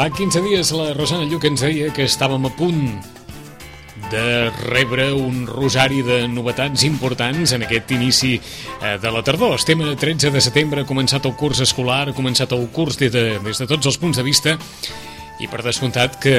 Fa 0.00 0.06
15 0.08 0.40
dies 0.40 0.70
la 0.72 0.94
Rosana 0.96 1.26
Lluc 1.28 1.42
ens 1.44 1.60
deia 1.60 1.90
que 1.92 2.06
estàvem 2.08 2.46
a 2.48 2.50
punt 2.56 2.78
de 4.08 4.22
rebre 4.62 5.10
un 5.12 5.42
rosari 5.44 5.98
de 6.06 6.22
novetats 6.24 6.86
importants 6.88 7.52
en 7.52 7.66
aquest 7.66 7.92
inici 7.92 8.30
eh, 8.38 8.94
de 8.96 9.12
la 9.12 9.20
tardor. 9.20 9.58
Estem 9.58 9.82
a 9.84 9.92
13 9.92 10.30
de 10.32 10.40
setembre, 10.40 10.86
ha 10.86 10.88
començat 10.88 11.28
el 11.28 11.34
curs 11.36 11.60
escolar, 11.66 11.98
ha 12.08 12.16
començat 12.16 12.54
el 12.56 12.64
curs 12.72 12.96
des 12.96 13.12
de, 13.12 13.26
des 13.44 13.60
de 13.60 13.66
tots 13.68 13.90
els 13.92 14.00
punts 14.00 14.16
de 14.16 14.24
vista 14.24 14.56
i 15.36 15.50
per 15.52 15.60
descomptat 15.68 16.16
que, 16.24 16.38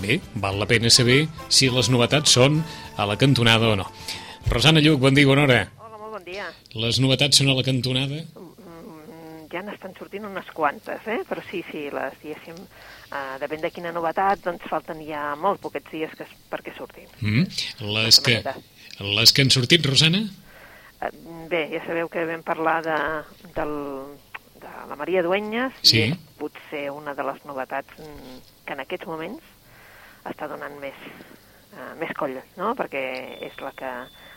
bé, 0.00 0.22
val 0.40 0.56
la 0.56 0.70
pena 0.72 0.88
saber 0.88 1.26
si 1.52 1.68
les 1.68 1.92
novetats 1.92 2.38
són 2.40 2.62
a 2.96 3.04
la 3.04 3.18
cantonada 3.20 3.74
o 3.74 3.76
no. 3.82 3.90
Rosana 4.48 4.80
Lluc, 4.80 4.96
bon 5.04 5.20
dia, 5.20 5.28
bona 5.28 5.44
hora. 5.44 5.60
Hola, 5.76 6.00
molt 6.00 6.22
bon 6.22 6.24
dia. 6.32 6.48
Les 6.72 7.04
novetats 7.04 7.36
són 7.36 7.52
a 7.52 7.60
la 7.60 7.68
cantonada? 7.68 8.24
Ja 9.54 9.62
n'estan 9.62 9.92
sortint 9.94 10.24
unes 10.26 10.48
quantes, 10.50 11.04
eh? 11.06 11.20
però 11.28 11.42
sí, 11.46 11.60
sí, 11.70 11.84
les, 11.94 12.16
diguéssim, 12.22 12.56
uh, 12.58 13.36
depèn 13.38 13.60
de 13.62 13.70
quina 13.70 13.92
novetat, 13.94 14.40
doncs 14.42 14.66
falten 14.66 14.98
ja 15.06 15.28
molt 15.38 15.60
poquets 15.62 15.92
dies 15.94 16.10
que, 16.18 16.26
es- 16.26 16.36
perquè 16.50 16.74
surtin. 16.74 17.06
Mm. 17.22 17.44
Les, 17.94 18.18
que, 18.24 18.40
les 19.14 19.32
que 19.32 19.44
han 19.46 19.52
sortit, 19.54 19.86
Rosana? 19.86 20.24
Uh, 20.98 21.46
bé, 21.52 21.68
ja 21.70 21.84
sabeu 21.86 22.10
que 22.10 22.26
vam 22.26 22.42
parlar 22.42 22.80
de, 22.82 22.98
del, 23.54 23.74
de 24.58 24.74
la 24.90 24.96
Maria 24.98 25.22
Duenyes 25.22 25.78
Sí. 25.82 26.00
i 26.00 26.10
és 26.10 26.18
potser 26.40 26.88
una 26.90 27.14
de 27.14 27.22
les 27.30 27.44
novetats 27.46 27.94
mm, 28.00 28.42
que 28.66 28.74
en 28.74 28.82
aquests 28.82 29.06
moments 29.06 29.54
està 30.26 30.48
donant 30.50 30.74
més, 30.82 30.98
uh, 31.76 31.92
més 32.00 32.10
coll, 32.18 32.38
no? 32.58 32.74
perquè 32.74 33.04
és 33.44 33.54
la 33.62 33.70
que 33.76 33.94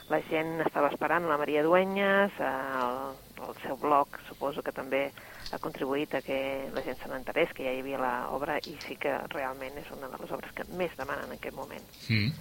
la 0.09 0.19
gent 0.30 0.61
estava 0.63 0.89
esperant, 0.94 1.27
la 1.27 1.38
Maria 1.39 1.63
Duenyes, 1.66 2.36
uh, 2.39 2.52
el, 2.83 3.47
el 3.47 3.58
seu 3.63 3.77
blog 3.81 4.19
suposo 4.30 4.64
que 4.64 4.73
també 4.75 5.08
ha 5.52 5.59
contribuït 5.64 6.16
a 6.16 6.22
que 6.23 6.39
la 6.75 6.83
gent 6.86 6.99
se 7.02 7.09
n'enterés 7.11 7.52
que 7.55 7.66
ja 7.67 7.73
hi 7.75 7.81
havia 7.83 7.99
l'obra 8.02 8.58
i 8.67 8.75
sí 8.86 8.97
que 8.99 9.14
realment 9.33 9.80
és 9.80 9.91
una 9.95 10.11
de 10.11 10.19
les 10.22 10.31
obres 10.36 10.53
que 10.55 10.67
més 10.80 10.95
demanen 10.99 11.27
en 11.27 11.38
aquest 11.38 11.55
moment. 11.55 11.91
Mm. 12.08 12.31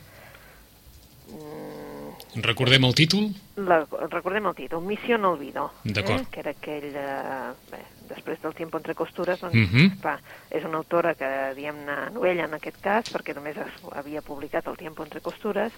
Mm, 1.27 1.96
Recordem 2.37 2.85
el 2.85 2.95
títol? 2.95 3.31
la, 3.57 3.87
recordem 4.11 4.45
el 4.47 4.55
títol, 4.55 4.83
Missió 4.85 5.17
no 5.19 5.31
olvido, 5.33 5.71
D'acord. 5.85 6.21
eh? 6.21 6.27
que 6.31 6.41
era 6.41 6.51
aquell, 6.51 6.91
eh, 6.93 7.53
bé, 7.71 7.79
després 8.11 8.41
del 8.43 8.55
Tiempo 8.55 8.77
entre 8.77 8.95
costures, 8.95 9.41
doncs, 9.41 9.55
Mhm. 9.57 10.01
clar, 10.03 10.21
és 10.51 10.65
una 10.65 10.77
autora 10.79 11.15
que, 11.15 11.55
diguem-ne, 11.55 12.11
novella 12.13 12.45
en 12.45 12.55
aquest 12.55 12.77
cas, 12.83 13.11
perquè 13.13 13.35
només 13.35 13.57
es, 13.57 13.73
havia 13.93 14.21
publicat 14.21 14.67
el 14.69 14.77
Tiempo 14.77 15.03
entre 15.03 15.21
costures, 15.23 15.73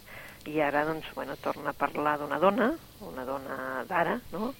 i 0.47 0.58
ara, 0.61 0.84
doncs, 0.84 1.06
bueno, 1.14 1.36
torna 1.36 1.70
a 1.70 1.72
parlar 1.75 2.19
d'una 2.19 2.39
dona, 2.41 2.75
una 3.00 3.25
dona 3.25 3.84
d'ara, 3.86 4.20
no?, 4.33 4.55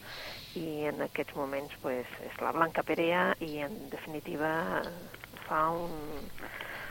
i 0.55 0.87
en 0.87 1.03
aquests 1.03 1.35
moments, 1.37 1.75
pues, 1.83 2.07
és 2.25 2.41
la 2.41 2.53
Blanca 2.53 2.83
Perea, 2.83 3.35
i 3.41 3.59
en 3.59 3.91
definitiva 3.91 4.83
fa 5.49 5.71
un, 5.71 5.91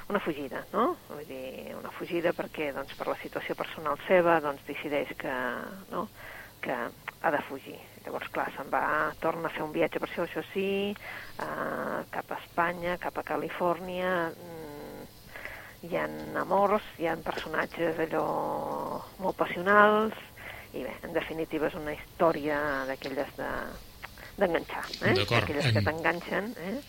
una 0.09 0.19
fugida, 0.23 0.65
no? 0.71 0.97
Vull 1.09 1.25
dir, 1.27 1.73
una 1.75 1.91
fugida 1.97 2.31
perquè, 2.33 2.71
doncs, 2.75 2.93
per 2.95 3.07
la 3.11 3.17
situació 3.23 3.55
personal 3.59 3.97
seva, 4.07 4.39
doncs, 4.43 4.63
decideix 4.67 5.11
que, 5.19 5.33
no?, 5.91 6.07
que 6.63 6.73
ha 6.73 7.31
de 7.31 7.41
fugir. 7.49 7.75
Llavors, 8.05 8.29
clar, 8.33 8.47
se'n 8.55 8.69
va, 8.73 9.13
torna 9.21 9.49
a 9.49 9.53
fer 9.53 9.61
un 9.65 9.73
viatge, 9.75 9.99
per 10.01 10.07
això, 10.09 10.23
això 10.25 10.41
sí, 10.53 10.93
uh, 11.43 11.99
cap 12.13 12.31
a 12.33 12.39
Espanya, 12.41 12.95
cap 13.03 13.19
a 13.19 13.25
Califòrnia, 13.27 14.13
mm, 14.33 15.03
hi 15.85 15.97
ha 15.99 16.07
amors, 16.41 16.83
hi 16.97 17.05
ha 17.07 17.13
personatges 17.21 17.99
allò 18.07 18.23
molt 19.21 19.37
passionals, 19.37 20.17
i 20.73 20.81
bé, 20.83 20.95
en 21.05 21.13
definitiva 21.13 21.67
és 21.69 21.75
una 21.77 21.93
història 21.93 22.57
d'aquelles 22.89 23.29
de 23.37 23.51
d'enganxar, 24.37 24.83
eh? 25.01 25.13
D'aquelles 25.41 25.65
que 25.73 25.79
En- 25.79 25.85
t'enganxen, 25.85 26.51
eh? 26.57 26.81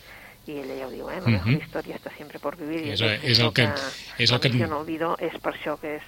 I 0.49 0.55
ella 0.63 0.75
ja 0.79 0.87
ho 0.87 0.89
diu, 0.91 1.09
eh? 1.09 1.19
La 1.21 1.27
Mhm. 1.29 1.45
mejor 1.45 1.61
història 1.61 1.95
està 1.99 2.09
sempre 2.17 2.39
por 2.39 2.57
vivir. 2.57 2.85
i 2.87 2.89
És- 2.91 3.01
és 3.01 3.39
el 3.39 3.53
que- 3.53 3.69
és 4.17 4.29
el 4.31 4.35
la 4.35 4.39
que- 4.41 4.49
no 4.67 4.79
olvido 4.79 5.15
és 5.19 5.35
per 5.41 5.53
això 5.53 5.77
que 5.79 5.97
és 5.97 6.03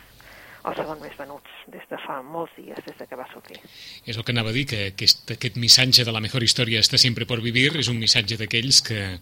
el 0.66 0.76
segon 0.76 1.00
més 1.02 1.16
venuts 1.18 1.50
des 1.68 1.82
de 1.90 1.98
fa 2.06 2.22
molts 2.22 2.52
dies, 2.58 2.78
des 2.86 2.98
de 2.98 3.08
que 3.08 3.16
va 3.16 3.28
sortir. 3.34 3.60
És 4.06 4.18
el 4.18 4.24
que 4.24 4.32
anava 4.32 4.50
a 4.50 4.54
dir, 4.54 4.66
que 4.68 4.88
aquest, 4.88 5.32
aquest 5.32 5.56
missatge 5.58 6.04
de 6.06 6.12
la 6.12 6.20
mejor 6.20 6.44
història 6.44 6.80
està 6.80 6.98
sempre 6.98 7.26
por 7.26 7.42
vivir 7.42 7.76
és 7.78 7.88
un 7.88 7.98
missatge 8.00 8.38
d'aquells 8.38 8.82
que, 8.82 9.20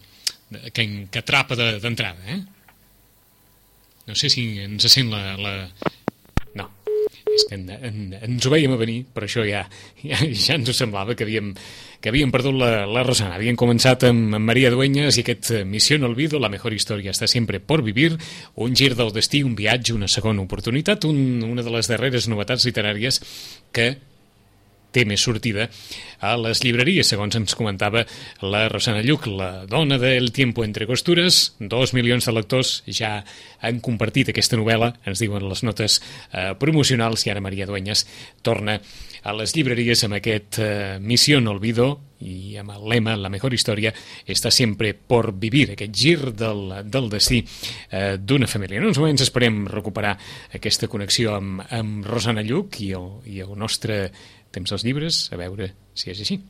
que, 0.72 1.06
que 1.10 1.18
atrapa 1.18 1.54
de- 1.56 1.78
d'entrada, 1.80 2.18
eh? 2.26 2.42
No 4.06 4.14
sé 4.14 4.28
si 4.30 4.58
ens 4.58 4.82
sent 4.90 5.10
la... 5.10 5.36
la... 5.36 5.68
És 7.36 7.46
que 7.48 7.56
en, 7.58 7.68
en, 7.70 8.00
ens 8.18 8.46
ho 8.46 8.52
veiem 8.52 8.74
a 8.74 8.78
venir, 8.80 9.04
per 9.14 9.24
això 9.26 9.44
ja, 9.46 9.62
ja, 10.02 10.18
ja 10.46 10.58
ens 10.58 10.72
semblava 10.76 11.16
que 11.16 11.26
havíem, 11.26 11.52
que 12.00 12.10
havíem 12.12 12.32
perdut 12.34 12.56
la, 12.58 12.70
la 12.90 13.04
Rosana. 13.06 13.36
Havíem 13.38 13.58
començat 13.60 14.08
amb, 14.08 14.34
amb 14.38 14.50
Maria 14.50 14.72
Dueñas 14.74 15.18
i 15.18 15.24
aquest 15.24 15.52
eh, 15.54 15.64
Missió 15.68 15.98
no 16.00 16.10
olvido, 16.10 16.40
la 16.42 16.52
mejor 16.52 16.74
història 16.76 17.14
està 17.14 17.28
sempre 17.30 17.60
por 17.60 17.84
vivir, 17.86 18.12
un 18.56 18.76
gir 18.76 18.94
del 18.98 19.14
destí, 19.14 19.44
un 19.46 19.56
viatge, 19.58 19.94
una 19.96 20.10
segona 20.10 20.42
oportunitat, 20.42 21.06
un, 21.08 21.42
una 21.46 21.66
de 21.66 21.74
les 21.74 21.90
darreres 21.90 22.28
novetats 22.30 22.66
literàries 22.68 23.22
que 23.72 23.92
té 24.92 25.04
més 25.08 25.22
sortida 25.22 25.68
a 26.20 26.34
les 26.36 26.60
llibreries, 26.64 27.08
segons 27.08 27.36
ens 27.38 27.56
comentava 27.56 28.04
la 28.42 28.66
Rosana 28.68 29.04
Lluc, 29.06 29.28
la 29.30 29.64
dona 29.70 29.98
del 30.00 30.32
Tiempo 30.36 30.64
entre 30.64 30.86
costures. 30.86 31.54
Dos 31.58 31.94
milions 31.96 32.26
de 32.26 32.34
lectors 32.36 32.80
ja 32.86 33.20
han 33.60 33.80
compartit 33.84 34.32
aquesta 34.32 34.58
novel·la, 34.60 34.92
ens 35.08 35.22
diuen 35.22 35.48
les 35.48 35.64
notes 35.66 36.00
eh, 36.00 36.52
promocionals, 36.60 37.26
i 37.26 37.32
ara 37.32 37.44
Maria 37.44 37.68
Dueñas 37.68 38.06
torna 38.42 38.80
a 39.22 39.34
les 39.36 39.52
llibreries 39.56 40.04
amb 40.06 40.16
aquest 40.16 40.60
eh, 40.60 40.98
Missió 41.00 41.40
no 41.40 41.52
olvido 41.56 41.90
i 42.20 42.56
amb 42.60 42.72
el 42.74 42.86
lema 42.88 43.16
La 43.16 43.30
mejor 43.32 43.54
història 43.56 43.92
està 44.28 44.52
sempre 44.52 44.92
por 44.94 45.30
vivir, 45.40 45.70
aquest 45.74 45.94
gir 45.96 46.32
del, 46.36 46.74
del 46.84 47.08
destí 47.12 47.40
eh, 47.40 48.16
d'una 48.20 48.48
família. 48.50 48.80
En 48.80 48.88
uns 48.90 49.00
moments 49.00 49.24
esperem 49.24 49.64
recuperar 49.68 50.16
aquesta 50.56 50.88
connexió 50.88 51.36
amb, 51.36 51.64
amb 51.70 52.04
Rosana 52.08 52.44
Lluc 52.44 52.80
i 52.84 52.92
el, 52.96 53.08
i 53.28 53.40
el 53.44 53.56
nostre 53.58 54.02
temps 54.54 54.72
dels 54.72 54.86
llibres, 54.86 55.28
a 55.32 55.38
veure 55.40 55.72
si 55.94 56.10
és 56.12 56.22
així. 56.22 56.40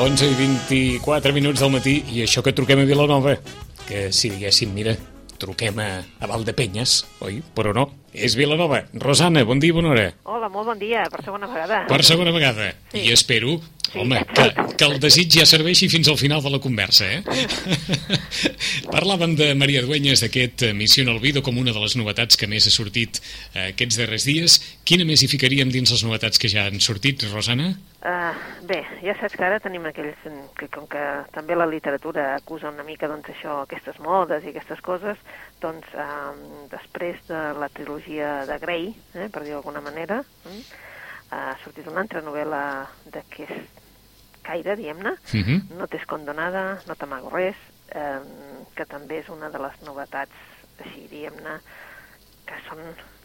11 0.00 0.24
i 0.24 0.34
24 0.34 1.34
minuts 1.36 1.60
del 1.60 1.72
matí 1.74 1.98
i 2.08 2.22
això 2.24 2.40
que 2.40 2.54
truquem 2.56 2.80
a 2.80 2.86
Vilanova, 2.88 3.34
que 3.84 4.06
si 4.16 4.30
diguéssim, 4.32 4.70
mira, 4.72 4.94
truquem 5.36 5.76
a, 5.76 5.88
a 6.00 6.28
Valdepenyes, 6.30 6.94
oi? 7.20 7.42
Però 7.52 7.74
no, 7.76 7.84
és 8.08 8.32
Vilanova. 8.38 8.78
Rosana, 8.96 9.42
bon 9.44 9.60
dia 9.60 9.74
i 9.74 9.76
bona 9.76 9.90
hora. 9.92 10.06
Hola, 10.24 10.48
molt 10.48 10.70
bon 10.70 10.80
dia, 10.80 11.02
per 11.12 11.20
segona 11.26 11.50
vegada. 11.52 11.82
Per 11.90 12.00
segona 12.08 12.32
vegada. 12.32 12.70
Sí. 12.94 13.02
I 13.04 13.12
espero, 13.12 13.58
Sí. 13.90 13.98
home, 13.98 14.20
que, 14.30 14.44
que 14.78 14.86
el 14.86 15.00
desig 15.02 15.32
ja 15.34 15.44
serveixi 15.48 15.88
fins 15.90 16.06
al 16.08 16.18
final 16.20 16.42
de 16.44 16.50
la 16.52 16.60
conversa, 16.62 17.08
eh? 17.10 17.22
Parlàvem 18.94 19.34
de 19.34 19.48
Maria 19.58 19.82
Dueñas, 19.82 20.22
d'aquest 20.22 20.62
eh, 20.68 20.72
Missió 20.78 21.02
no 21.02 21.16
Olvido, 21.16 21.42
com 21.42 21.58
una 21.58 21.74
de 21.74 21.82
les 21.82 21.96
novetats 21.98 22.38
que 22.38 22.46
més 22.50 22.68
ha 22.68 22.72
sortit 22.74 23.18
eh, 23.18 23.72
aquests 23.72 23.98
darrers 23.98 24.26
dies. 24.28 24.60
Quina 24.86 25.06
més 25.08 25.24
hi 25.24 25.30
ficaríem 25.32 25.72
dins 25.74 25.90
les 25.90 26.04
novetats 26.06 26.38
que 26.38 26.50
ja 26.52 26.68
han 26.70 26.78
sortit, 26.78 27.24
Rosana? 27.32 27.72
Uh, 28.00 28.30
bé, 28.70 28.78
ja 29.02 29.16
saps 29.18 29.34
que 29.36 29.44
ara 29.44 29.58
tenim 29.60 29.84
aquells 29.90 30.22
mm, 30.22 30.46
que 30.60 30.70
com 30.72 30.86
que 30.88 31.02
també 31.34 31.58
la 31.58 31.66
literatura 31.68 32.30
acusa 32.36 32.70
una 32.70 32.86
mica 32.86 33.10
doncs 33.10 33.28
això, 33.34 33.58
aquestes 33.64 33.98
modes 34.00 34.46
i 34.46 34.54
aquestes 34.54 34.80
coses, 34.86 35.18
doncs 35.60 35.90
uh, 35.98 36.30
després 36.70 37.18
de 37.26 37.42
la 37.58 37.68
trilogia 37.74 38.38
de 38.48 38.62
Grey, 38.62 38.88
eh, 39.18 39.26
per 39.26 39.42
dir 39.42 39.52
d'alguna 39.56 39.82
manera, 39.82 40.22
mm, 40.46 40.62
ha 41.34 41.58
sortit 41.64 41.90
una 41.90 42.06
altra 42.06 42.22
novel·la 42.24 42.64
d'aquest 43.12 43.79
caire, 44.50 44.76
diguem-ne, 44.76 45.14
Uh 45.14 45.44
-huh. 45.46 45.60
no 45.78 45.86
t'és 45.86 46.06
condonada, 46.06 46.80
no 46.86 46.96
t'amago 46.96 47.30
res, 47.30 47.56
eh, 47.94 48.20
que 48.74 48.86
també 48.86 49.20
és 49.20 49.28
una 49.28 49.50
de 49.50 49.58
les 49.58 49.80
novetats, 49.86 50.34
així 50.84 51.06
diguem-ne, 51.10 51.60
que 52.46 52.60
són 52.68 52.78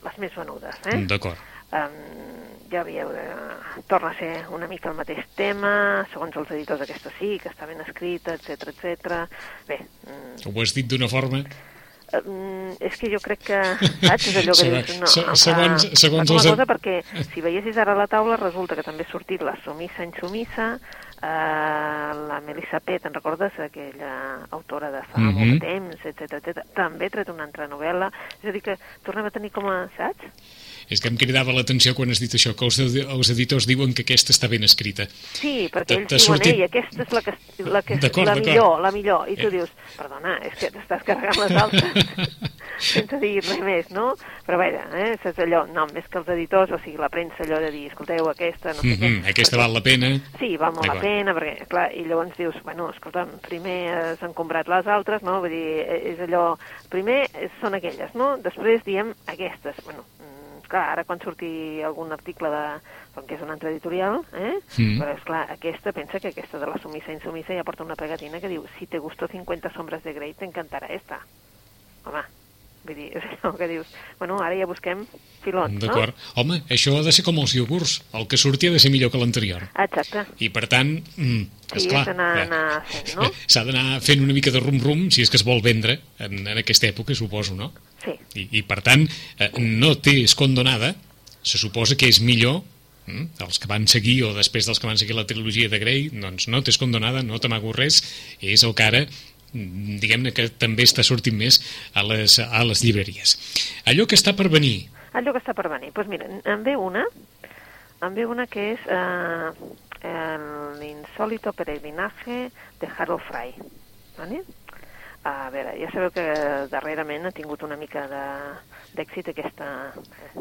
les 0.06 0.18
més 0.18 0.36
venudes. 0.36 0.76
Eh? 0.86 1.06
D'acord. 1.08 1.38
Um, 1.74 2.70
ja 2.72 2.84
veieu, 2.84 3.10
eh, 3.12 3.82
torna 3.88 4.12
a 4.12 4.18
ser 4.18 4.46
una 4.54 4.68
mica 4.68 4.90
el 4.90 4.96
mateix 4.96 5.26
tema, 5.36 6.06
segons 6.14 6.36
els 6.36 6.52
editors 6.52 6.82
aquesta 6.82 7.10
sí, 7.20 7.40
que 7.42 7.50
està 7.50 7.66
ben 7.66 7.82
escrita, 7.82 8.36
etc 8.36 8.70
etc. 8.70 9.28
Bé... 9.68 9.80
Mm, 10.06 10.46
Ho 10.46 10.62
has 10.62 10.74
dit 10.74 10.88
d'una 10.88 11.08
forma 11.08 11.44
Mm, 12.14 12.78
és 12.80 12.96
que 13.02 13.10
jo 13.10 13.20
crec 13.20 13.42
que, 13.50 13.60
saps, 14.06 14.28
és 14.30 14.38
allò 14.40 14.54
que 14.56 14.68
dius, 14.70 14.92
no, 15.02 15.08
segons, 15.36 15.88
segons 16.00 16.32
els... 16.32 16.46
cosa 16.48 16.68
perquè 16.70 17.00
si 17.34 17.42
veiessis 17.44 17.80
ara 17.82 17.96
la 17.98 18.06
taula 18.08 18.38
resulta 18.40 18.78
que 18.78 18.86
també 18.86 19.04
ha 19.08 19.12
sortit 19.12 19.42
la 19.44 19.56
Sumissa 19.64 20.06
Insumissa, 20.06 20.76
eh, 21.26 22.14
la 22.30 22.40
Melissa 22.46 22.80
P, 22.80 23.00
te'n 23.02 23.16
recordes? 23.16 23.58
Aquella 23.66 24.14
autora 24.56 24.92
de 24.92 25.02
fa 25.10 25.20
mm 25.20 25.30
-hmm. 25.30 25.50
molt 25.50 25.62
temps, 25.62 26.06
etc 26.06 26.40
etc. 26.40 26.66
També 26.74 27.06
ha 27.06 27.16
tret 27.18 27.30
una 27.30 27.44
altra 27.44 27.68
novel·la, 27.68 28.12
és 28.42 28.50
a 28.50 28.52
dir 28.52 28.62
que 28.62 28.78
tornem 29.04 29.26
a 29.26 29.32
tenir 29.32 29.52
com 29.52 29.70
a, 29.70 29.88
saps? 29.98 30.65
És 30.90 31.02
que 31.02 31.10
em 31.10 31.18
cridava 31.18 31.56
l'atenció 31.56 31.96
quan 31.98 32.14
has 32.14 32.22
dit 32.22 32.34
això, 32.38 32.54
que 32.58 32.68
els, 32.68 32.80
els 33.02 33.32
editors 33.34 33.68
diuen 33.70 33.94
que 33.96 34.06
aquesta 34.06 34.36
està 34.36 34.50
ben 34.52 34.64
escrita. 34.68 35.08
Sí, 35.34 35.70
perquè 35.74 36.02
ells 36.02 36.12
diuen, 36.14 36.26
sortit... 36.28 36.54
ei, 36.54 36.66
aquesta 36.68 37.06
és 37.06 37.16
la, 37.16 37.24
que, 37.26 37.38
la, 37.66 37.82
que, 37.86 38.00
la 38.26 38.36
millor, 38.42 38.82
la 38.84 38.92
millor. 38.96 39.30
I 39.32 39.38
tu 39.40 39.50
eh. 39.50 39.56
dius, 39.58 39.72
perdona, 39.96 40.38
és 40.46 40.60
que 40.60 40.74
t'estàs 40.76 41.08
carregant 41.08 41.42
les 41.42 41.58
altres 41.64 42.54
sense 42.78 43.20
dir 43.22 43.40
res 43.42 43.62
més, 43.64 43.90
no? 43.96 44.14
Però 44.46 44.58
a 44.58 44.62
veure, 44.62 44.82
eh, 45.00 45.14
saps 45.24 45.40
allò, 45.46 45.64
no, 45.72 45.86
més 45.94 46.08
que 46.12 46.20
els 46.20 46.32
editors, 46.36 46.74
o 46.76 46.80
sigui, 46.84 46.98
la 47.02 47.10
premsa 47.14 47.44
allò 47.46 47.60
de 47.64 47.72
dir, 47.74 47.86
escolteu, 47.90 48.30
aquesta, 48.30 48.74
no 48.74 48.82
sé 48.82 48.88
mm 48.88 49.00
-hmm, 49.00 49.22
què. 49.22 49.30
Aquesta 49.32 49.58
val 49.58 49.74
la 49.74 49.82
pena. 49.82 50.12
Sí, 50.40 50.58
val 50.58 50.74
molt 50.74 50.88
la 50.88 51.00
pena, 51.00 51.34
perquè, 51.34 51.68
clar, 51.68 51.88
i 51.96 52.06
llavors 52.06 52.38
dius, 52.38 52.56
bueno, 52.64 52.90
escolta, 52.92 53.26
primer 53.42 54.18
s'han 54.20 54.34
comprat 54.34 54.68
les 54.68 54.88
altres, 54.88 55.22
no? 55.24 55.40
Vull 55.40 55.50
dir, 55.50 55.80
eh, 55.88 56.14
és 56.14 56.20
allò, 56.20 56.58
primer 56.90 57.30
són 57.62 57.74
aquelles, 57.74 58.14
no? 58.14 58.38
Després 58.38 58.84
diem 58.84 59.14
aquestes, 59.26 59.76
bueno, 59.86 60.04
clar, 60.76 60.86
ara 60.92 61.06
quan 61.08 61.22
surti 61.24 61.50
algun 61.88 62.12
article 62.16 62.52
de, 62.52 62.64
com 63.16 63.26
que 63.26 63.38
és 63.40 63.44
un 63.46 63.54
altre 63.54 63.72
editorial, 63.72 64.22
eh? 64.36 64.56
Mm. 64.78 65.00
però 65.02 65.16
és 65.16 65.28
clar, 65.28 65.44
aquesta, 65.56 65.96
pensa 65.96 66.20
que 66.20 66.34
aquesta 66.36 66.62
de 66.62 66.70
la 66.70 66.80
sumissa 66.84 67.16
insumissa 67.16 67.56
ja 67.56 67.68
porta 67.68 67.88
una 67.88 68.00
pegatina 68.00 68.44
que 68.44 68.52
diu 68.52 68.68
si 68.78 68.88
te 68.92 69.00
gustó 69.00 69.32
50 69.32 69.72
sombres 69.76 70.04
de 70.04 70.14
Grey, 70.18 70.36
t'encantarà 70.36 70.92
esta. 70.94 71.22
Home, 72.06 72.26
vull 72.86 72.98
dir, 72.98 73.10
és 73.18 73.26
allò 73.40 73.54
que 73.58 73.68
dius, 73.70 73.94
bueno, 74.20 74.38
ara 74.44 74.58
ja 74.58 74.68
busquem 74.70 75.04
filons, 75.44 75.74
no? 75.76 75.82
D'acord. 75.84 76.18
Home, 76.42 76.62
això 76.74 76.96
ha 76.98 77.04
de 77.06 77.14
ser 77.16 77.26
com 77.28 77.40
els 77.42 77.56
iogurts, 77.58 77.98
el 78.18 78.28
que 78.32 78.40
surti 78.42 78.70
ha 78.70 78.76
de 78.76 78.82
ser 78.82 78.92
millor 78.94 79.12
que 79.14 79.22
l'anterior. 79.22 79.68
Exacte. 79.86 80.26
I 80.46 80.52
per 80.54 80.66
tant, 80.72 80.94
mm, 81.16 81.42
sí, 81.72 81.82
esclar, 81.82 82.06
s'ha 82.06 82.14
d'anar 82.14 82.62
fent, 82.92 83.16
no? 83.18 83.32
S'ha 83.56 83.66
d'anar 83.68 84.00
fent 84.06 84.24
una 84.26 84.38
mica 84.38 84.54
de 84.54 84.62
rum-rum, 84.64 85.10
si 85.14 85.26
és 85.26 85.34
que 85.34 85.40
es 85.42 85.48
vol 85.48 85.64
vendre 85.66 86.00
en, 86.20 86.46
en 86.46 86.62
aquesta 86.62 86.90
època, 86.92 87.18
suposo, 87.18 87.58
no? 87.58 87.72
Sí. 88.04 88.16
I, 88.38 88.48
i 88.62 88.64
per 88.68 88.82
tant, 88.86 89.08
eh, 89.40 89.52
no 89.60 89.96
té 89.98 90.20
escondonada, 90.24 90.94
se 91.46 91.62
suposa 91.62 91.98
que 92.00 92.10
és 92.10 92.22
millor 92.26 92.64
mm, 93.06 93.42
els 93.46 93.62
que 93.62 93.70
van 93.70 93.86
seguir 93.92 94.22
o 94.26 94.34
després 94.38 94.68
dels 94.68 94.82
que 94.82 94.90
van 94.90 94.98
seguir 95.02 95.18
la 95.18 95.28
trilogia 95.30 95.70
de 95.70 95.80
Grey, 95.82 96.10
doncs 96.14 96.50
no 96.50 96.62
t'és 96.66 96.80
condonada, 96.82 97.24
no 97.26 97.40
t'amago 97.42 97.74
res, 97.76 98.02
és 98.42 98.66
el 98.66 98.74
que 98.78 98.90
ara 98.90 99.06
diguem-ne 99.56 100.34
que 100.36 100.50
també 100.62 100.86
està 100.88 101.06
sortint 101.08 101.38
més 101.40 101.62
a 101.96 102.04
les, 102.06 102.38
a 102.44 102.64
les 102.68 102.84
llibreries. 102.84 103.38
Allò 103.90 104.08
que 104.10 104.20
està 104.20 104.36
per 104.38 104.50
venir... 104.52 104.90
Allò 105.16 105.32
que 105.32 105.40
està 105.40 105.56
per 105.56 105.70
venir. 105.72 105.94
Doncs 105.94 105.96
pues 105.96 106.12
mira, 106.12 106.28
en 106.28 106.64
ve 106.66 106.76
una, 106.76 107.06
en 108.04 108.18
ve 108.18 108.26
una 108.28 108.48
que 108.52 108.74
és 108.74 108.90
eh, 108.92 109.52
l'insólito 110.82 111.54
peregrinaje 111.54 112.50
de 112.82 112.92
Harold 112.98 113.24
Fry. 113.30 113.56
¿vale? 114.18 114.44
A 115.26 115.50
veure, 115.50 115.72
ja 115.82 115.88
sabeu 115.90 116.12
que 116.14 116.24
darrerament 116.70 117.24
ha 117.26 117.32
tingut 117.34 117.64
una 117.66 117.78
mica 117.80 118.04
d'èxit 118.94 119.32
aquesta... 119.32 119.68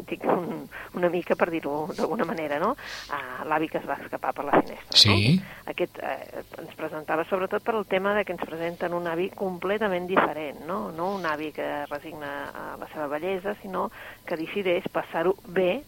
Tinc 0.05 0.27
un, 0.29 0.67
una 0.99 1.09
mica, 1.09 1.33
per 1.39 1.47
dir-ho 1.49 1.87
d'alguna 1.97 2.27
manera, 2.29 2.59
no? 2.61 2.75
Uh, 3.09 3.47
L'avi 3.49 3.69
que 3.71 3.79
es 3.81 3.87
va 3.89 3.97
escapar 4.03 4.35
per 4.37 4.45
la 4.45 4.59
finestra, 4.59 4.99
sí. 5.01 5.15
no? 5.39 5.55
Aquest 5.73 5.97
eh, 6.05 6.43
ens 6.61 6.77
presentava 6.77 7.25
sobretot 7.25 7.65
per 7.65 7.73
el 7.79 7.87
tema 7.89 8.13
de 8.13 8.21
que 8.27 8.35
ens 8.37 8.45
presenten 8.45 8.93
un 8.93 9.09
avi 9.09 9.31
completament 9.33 10.05
diferent, 10.11 10.61
no? 10.69 10.91
No 10.93 11.15
un 11.17 11.25
avi 11.25 11.49
que 11.55 11.67
resigna 11.89 12.35
a 12.53 12.67
la 12.77 12.91
seva 12.93 13.09
bellesa, 13.09 13.57
sinó 13.63 13.87
que 14.29 14.37
decideix 14.37 14.85
passar-ho 14.93 15.33
bé 15.47 15.81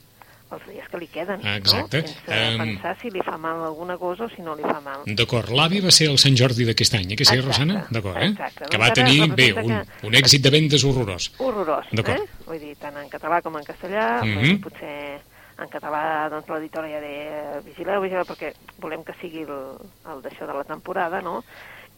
els 0.56 0.64
dies 0.68 0.88
que 0.92 1.00
li 1.02 1.08
queden, 1.12 1.42
Exacte. 1.56 2.02
no? 2.02 2.08
sense 2.08 2.40
um... 2.56 2.62
pensar 2.64 2.94
si 3.02 3.12
li 3.12 3.24
fa 3.26 3.38
mal 3.42 3.64
alguna 3.68 3.98
cosa 4.00 4.26
o 4.26 4.30
si 4.32 4.42
no 4.46 4.56
li 4.56 4.64
fa 4.64 4.80
mal. 4.84 5.04
D'acord, 5.20 5.52
l'avi 5.60 5.82
va 5.84 5.92
ser 5.92 6.10
el 6.12 6.20
Sant 6.22 6.38
Jordi 6.40 6.68
d'aquest 6.70 7.00
any, 7.00 7.12
eh, 7.12 7.20
que 7.20 7.28
sí, 7.28 7.40
Rosana? 7.44 7.84
D'acord, 7.92 8.20
eh? 8.22 8.32
Exacte. 8.32 8.70
Que 8.72 8.82
va 8.82 8.92
tenir, 8.96 9.20
bé, 9.36 9.52
un, 9.60 9.74
que... 9.74 10.08
un 10.08 10.20
èxit 10.22 10.46
de 10.46 10.54
vendes 10.54 10.86
horrorós. 10.88 11.32
Horrorós, 11.44 11.92
eh? 11.92 12.20
Vull 12.48 12.62
dir, 12.64 12.76
tant 12.80 12.96
en 13.02 13.10
català 13.12 13.42
com 13.44 13.60
en 13.60 13.68
castellà, 13.68 14.08
mm 14.24 14.38
-hmm. 14.38 14.62
potser 14.64 14.98
en 15.58 15.70
català 15.74 16.30
doncs 16.30 16.50
l'editora 16.52 16.90
ja 16.92 17.00
de 17.02 17.16
vigileu, 17.66 18.02
vigileu, 18.02 18.26
perquè 18.30 18.54
volem 18.84 19.04
que 19.04 19.16
sigui 19.22 19.44
el, 19.48 19.58
el 20.12 20.22
d'això 20.22 20.46
de 20.46 20.54
la 20.54 20.64
temporada, 20.64 21.22
no? 21.22 21.42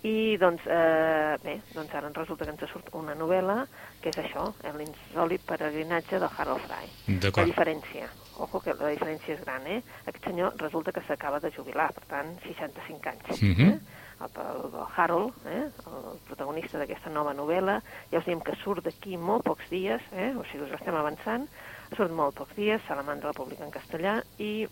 I 0.08 0.38
doncs, 0.40 0.64
eh, 0.64 1.36
bé, 1.44 1.58
doncs 1.74 1.94
ara 1.94 2.08
resulta 2.16 2.46
que 2.46 2.54
ens 2.54 2.72
surt 2.72 2.88
una 2.96 3.16
novel·la 3.20 3.66
que 4.00 4.14
és 4.14 4.20
això, 4.22 4.46
l'insòlid 4.78 5.44
peregrinatge 5.44 6.22
de 6.24 6.30
Harold 6.38 6.64
Fry. 6.64 6.88
La 7.36 7.46
diferència, 7.50 8.08
ojo 8.40 8.62
que 8.64 8.74
la 8.74 8.94
diferència 8.96 9.36
és 9.36 9.42
gran, 9.46 9.66
eh? 9.68 9.82
Aquest 10.06 10.30
senyor 10.32 10.56
resulta 10.62 10.92
que 10.96 11.04
s'acaba 11.08 11.40
de 11.40 11.52
jubilar, 11.52 11.92
per 11.94 12.06
tant, 12.12 12.36
65 12.46 13.10
anys. 13.10 13.42
Mm 13.42 13.56
-hmm. 13.56 13.74
eh? 13.74 14.00
el, 14.20 14.30
el, 14.36 14.66
el 14.74 14.88
Harold, 14.96 15.34
eh? 15.46 15.70
el 15.88 16.20
protagonista 16.28 16.80
d'aquesta 16.80 17.10
nova 17.10 17.34
novel·la, 17.34 17.80
ja 18.12 18.20
us 18.20 18.28
diem 18.28 18.42
que 18.44 18.56
surt 18.64 18.84
d'aquí 18.86 19.18
molt 19.18 19.46
pocs 19.48 19.70
dies, 19.72 20.02
eh? 20.12 20.32
o 20.36 20.44
sigui, 20.52 20.66
us 20.68 20.76
estem 20.80 20.96
avançant, 20.96 21.48
surt 21.96 22.12
molt 22.12 22.36
pocs 22.36 22.56
dies, 22.56 22.82
se 22.88 22.96
la 22.96 23.06
manda 23.08 23.32
la 23.32 23.38
publica 23.38 23.66
en 23.66 23.72
castellà, 23.72 24.20
i 24.38 24.68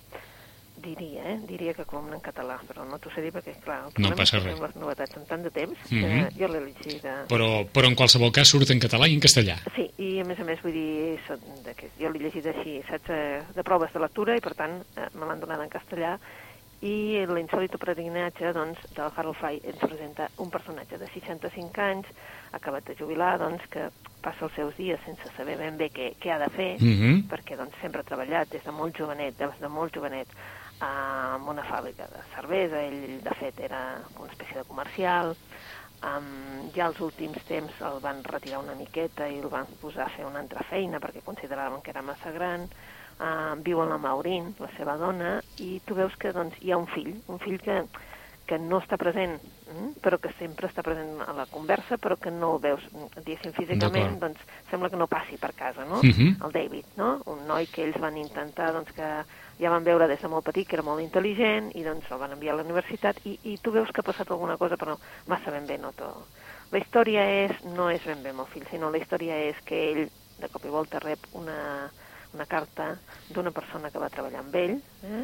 diria, 0.84 1.24
eh? 1.34 1.38
diria 1.50 1.74
que 1.74 1.86
com 1.90 2.08
en 2.14 2.22
català, 2.24 2.58
però 2.68 2.86
no 2.88 3.00
t'ho 3.02 3.12
sé 3.14 3.24
dir 3.26 3.32
perquè, 3.36 3.56
clar, 3.64 3.80
el 3.88 4.04
no 4.04 4.14
passa 4.18 4.40
res. 4.40 4.60
les 4.62 4.76
novetats 4.80 5.18
en 5.18 5.26
tant 5.30 5.44
de 5.44 5.52
temps 5.52 5.78
mm 5.90 5.98
-hmm. 5.98 6.28
que 6.28 6.40
jo 6.40 6.48
l'he 6.48 6.62
llegit. 6.66 7.02
De... 7.04 7.14
Però, 7.34 7.50
però 7.74 7.88
en 7.88 7.96
qualsevol 7.96 8.32
cas 8.32 8.48
surt 8.48 8.70
en 8.70 8.80
català 8.80 9.08
i 9.08 9.14
en 9.14 9.20
castellà. 9.20 9.58
Sí, 9.76 9.90
i 9.98 10.20
a 10.20 10.24
més 10.24 10.40
a 10.40 10.44
més 10.44 10.62
vull 10.62 10.74
dir, 10.74 11.20
jo 12.00 12.10
l'he 12.10 12.20
llegit 12.20 12.46
així, 12.46 12.82
saps, 12.90 13.10
eh, 13.10 13.42
de 13.56 13.64
proves 13.64 13.94
de 13.94 14.00
lectura 14.00 14.36
i 14.36 14.40
per 14.42 14.56
tant 14.56 14.84
eh, 14.96 15.10
me 15.14 15.26
l'han 15.26 15.40
donat 15.40 15.62
en 15.62 15.70
castellà 15.70 16.20
i 16.86 17.26
l'insòlito 17.26 17.80
peregrinatge 17.82 18.52
doncs, 18.54 18.82
del 18.94 19.10
Harold 19.16 19.38
Fry 19.40 19.62
ens 19.66 19.80
presenta 19.82 20.28
un 20.38 20.52
personatge 20.54 21.00
de 21.02 21.08
65 21.10 21.82
anys, 21.82 22.06
acabat 22.54 22.86
de 22.86 22.96
jubilar, 23.00 23.38
doncs, 23.42 23.66
que 23.74 23.88
passa 24.22 24.46
els 24.46 24.54
seus 24.54 24.78
dies 24.78 25.02
sense 25.06 25.32
saber 25.36 25.58
ben 25.58 25.78
bé 25.78 25.90
què, 25.94 26.12
què 26.22 26.34
ha 26.34 26.38
de 26.38 26.50
fer, 26.54 26.76
mm 26.78 26.94
-hmm. 26.94 27.24
perquè 27.32 27.58
doncs, 27.58 27.74
sempre 27.82 28.02
ha 28.02 28.04
treballat 28.04 28.50
des 28.52 28.64
de 28.64 28.72
molt 28.72 28.96
jovenet, 28.96 29.38
des 29.38 29.60
de 29.60 29.68
molt 29.68 29.94
jovenet, 29.96 30.28
amb 30.84 31.50
una 31.50 31.64
fàbrica 31.66 32.06
de 32.12 32.22
cervesa, 32.36 32.84
ell 32.84 33.20
de 33.24 33.36
fet 33.40 33.60
era 33.66 33.82
una 34.20 34.32
espècie 34.32 34.60
de 34.60 34.68
comercial, 34.68 35.34
um, 36.06 36.70
ja 36.76 36.88
als 36.88 37.00
últims 37.02 37.42
temps 37.50 37.82
el 37.82 38.00
van 38.04 38.24
retirar 38.28 38.62
una 38.62 38.76
miqueta 38.78 39.28
i 39.28 39.40
el 39.40 39.50
van 39.50 39.70
posar 39.82 40.06
a 40.06 40.14
fer 40.14 40.26
una 40.28 40.44
altra 40.44 40.66
feina 40.70 41.02
perquè 41.02 41.24
consideraven 41.26 41.82
que 41.82 41.94
era 41.96 42.06
massa 42.06 42.32
gran, 42.36 42.68
uh, 43.18 43.56
viu 43.64 43.82
amb 43.82 43.96
la 43.96 44.02
Maurín, 44.02 44.54
la 44.60 44.70
seva 44.78 44.98
dona, 45.02 45.40
i 45.58 45.80
tu 45.86 45.98
veus 45.98 46.16
que 46.22 46.34
doncs, 46.36 46.60
hi 46.62 46.72
ha 46.72 46.78
un 46.78 46.88
fill, 46.94 47.16
un 47.28 47.42
fill 47.42 47.58
que, 47.64 47.82
que 48.48 48.60
no 48.62 48.80
està 48.80 49.00
present, 49.02 49.36
mm, 49.74 49.98
però 50.04 50.22
que 50.22 50.32
sempre 50.38 50.70
està 50.70 50.86
present 50.86 51.18
a 51.26 51.34
la 51.36 51.48
conversa, 51.52 51.98
però 51.98 52.16
que 52.22 52.32
no 52.32 52.54
el 52.56 52.62
veus, 52.64 52.86
diguéssim, 53.18 53.52
físicament, 53.58 54.20
doncs 54.22 54.46
sembla 54.70 54.92
que 54.94 55.02
no 55.02 55.10
passi 55.10 55.42
per 55.42 55.52
casa, 55.58 55.86
no? 55.86 56.00
Uh 56.00 56.06
mhm. 56.06 56.14
-huh. 56.14 56.46
El 56.46 56.52
David, 56.52 56.86
no? 56.96 57.22
Un 57.26 57.46
noi 57.48 57.66
que 57.66 57.84
ells 57.84 58.00
van 58.00 58.18
intentar, 58.18 58.72
doncs, 58.74 58.94
que 58.94 59.26
ja 59.60 59.72
van 59.74 59.86
veure 59.86 60.08
des 60.08 60.22
de 60.22 60.30
molt 60.30 60.46
petit 60.46 60.68
que 60.68 60.78
era 60.78 60.86
molt 60.86 61.02
intel·ligent 61.02 61.72
i 61.76 61.84
doncs 61.86 62.12
el 62.12 62.22
van 62.22 62.36
enviar 62.36 62.54
a 62.54 62.60
la 62.60 62.66
universitat 62.68 63.20
i, 63.26 63.38
i 63.44 63.58
tu 63.64 63.74
veus 63.74 63.90
que 63.92 64.04
ha 64.04 64.10
passat 64.10 64.30
alguna 64.32 64.58
cosa 64.58 64.78
però 64.78 64.98
massa 65.28 65.52
ben 65.52 65.66
bé 65.68 65.78
no 65.82 65.94
tot. 65.98 66.28
La 66.72 66.82
història 66.82 67.24
és, 67.46 67.64
no 67.64 67.90
és 67.90 68.04
ben 68.06 68.22
bé 68.24 68.34
el 68.36 68.48
fill, 68.52 68.68
sinó 68.70 68.92
la 68.92 69.00
història 69.00 69.38
és 69.48 69.60
que 69.66 69.78
ell 69.92 70.08
de 70.38 70.50
cop 70.52 70.66
i 70.66 70.72
volta 70.74 71.00
rep 71.00 71.30
una, 71.40 71.90
una 72.34 72.46
carta 72.46 72.92
d'una 73.34 73.52
persona 73.52 73.90
que 73.90 74.02
va 74.02 74.12
treballar 74.14 74.44
amb 74.44 74.56
ell, 74.56 74.76
eh? 75.08 75.24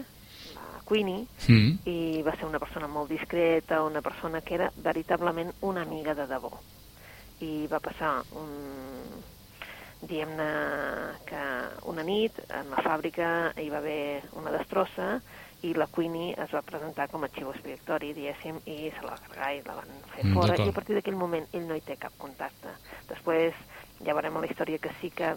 la 0.56 0.82
Queenie, 0.88 1.26
mm. 1.48 1.84
i 1.90 2.24
va 2.26 2.36
ser 2.38 2.48
una 2.48 2.62
persona 2.64 2.88
molt 2.88 3.12
discreta, 3.12 3.84
una 3.84 4.02
persona 4.02 4.42
que 4.42 4.56
era 4.56 4.72
veritablement 4.78 5.52
una 5.62 5.84
amiga 5.84 6.16
de 6.16 6.28
debò. 6.32 6.52
I 7.44 7.68
va 7.68 7.82
passar 7.84 8.16
un, 8.40 8.50
diguem-ne 10.08 10.48
que 11.28 11.42
una 11.90 12.04
nit 12.04 12.38
en 12.50 12.70
la 12.74 12.82
fàbrica 12.84 13.54
hi 13.62 13.70
va 13.72 13.80
haver 13.80 14.24
una 14.40 14.52
destrossa 14.52 15.22
i 15.64 15.72
la 15.78 15.88
Queenie 15.88 16.34
es 16.44 16.52
va 16.52 16.62
presentar 16.68 17.08
com 17.12 17.24
a 17.24 17.30
xivo 17.32 17.54
expiatori, 17.56 18.12
diguéssim, 18.14 18.58
i 18.68 18.92
se 18.92 19.02
la 19.06 19.14
va 19.14 19.22
carregar 19.24 19.52
i 19.56 19.62
la 19.64 19.78
van 19.80 19.94
fer 20.12 20.26
mm, 20.26 20.34
fora, 20.36 20.58
i 20.60 20.68
a 20.68 20.76
partir 20.76 20.98
d'aquell 20.98 21.16
moment 21.16 21.48
ell 21.56 21.68
no 21.70 21.78
hi 21.80 21.84
té 21.88 21.96
cap 22.02 22.16
contacte. 22.20 22.76
Després 23.08 23.56
ja 24.04 24.14
veurem 24.16 24.36
a 24.38 24.44
la 24.44 24.50
història 24.52 24.82
que 24.84 24.92
sí 25.00 25.10
que 25.16 25.32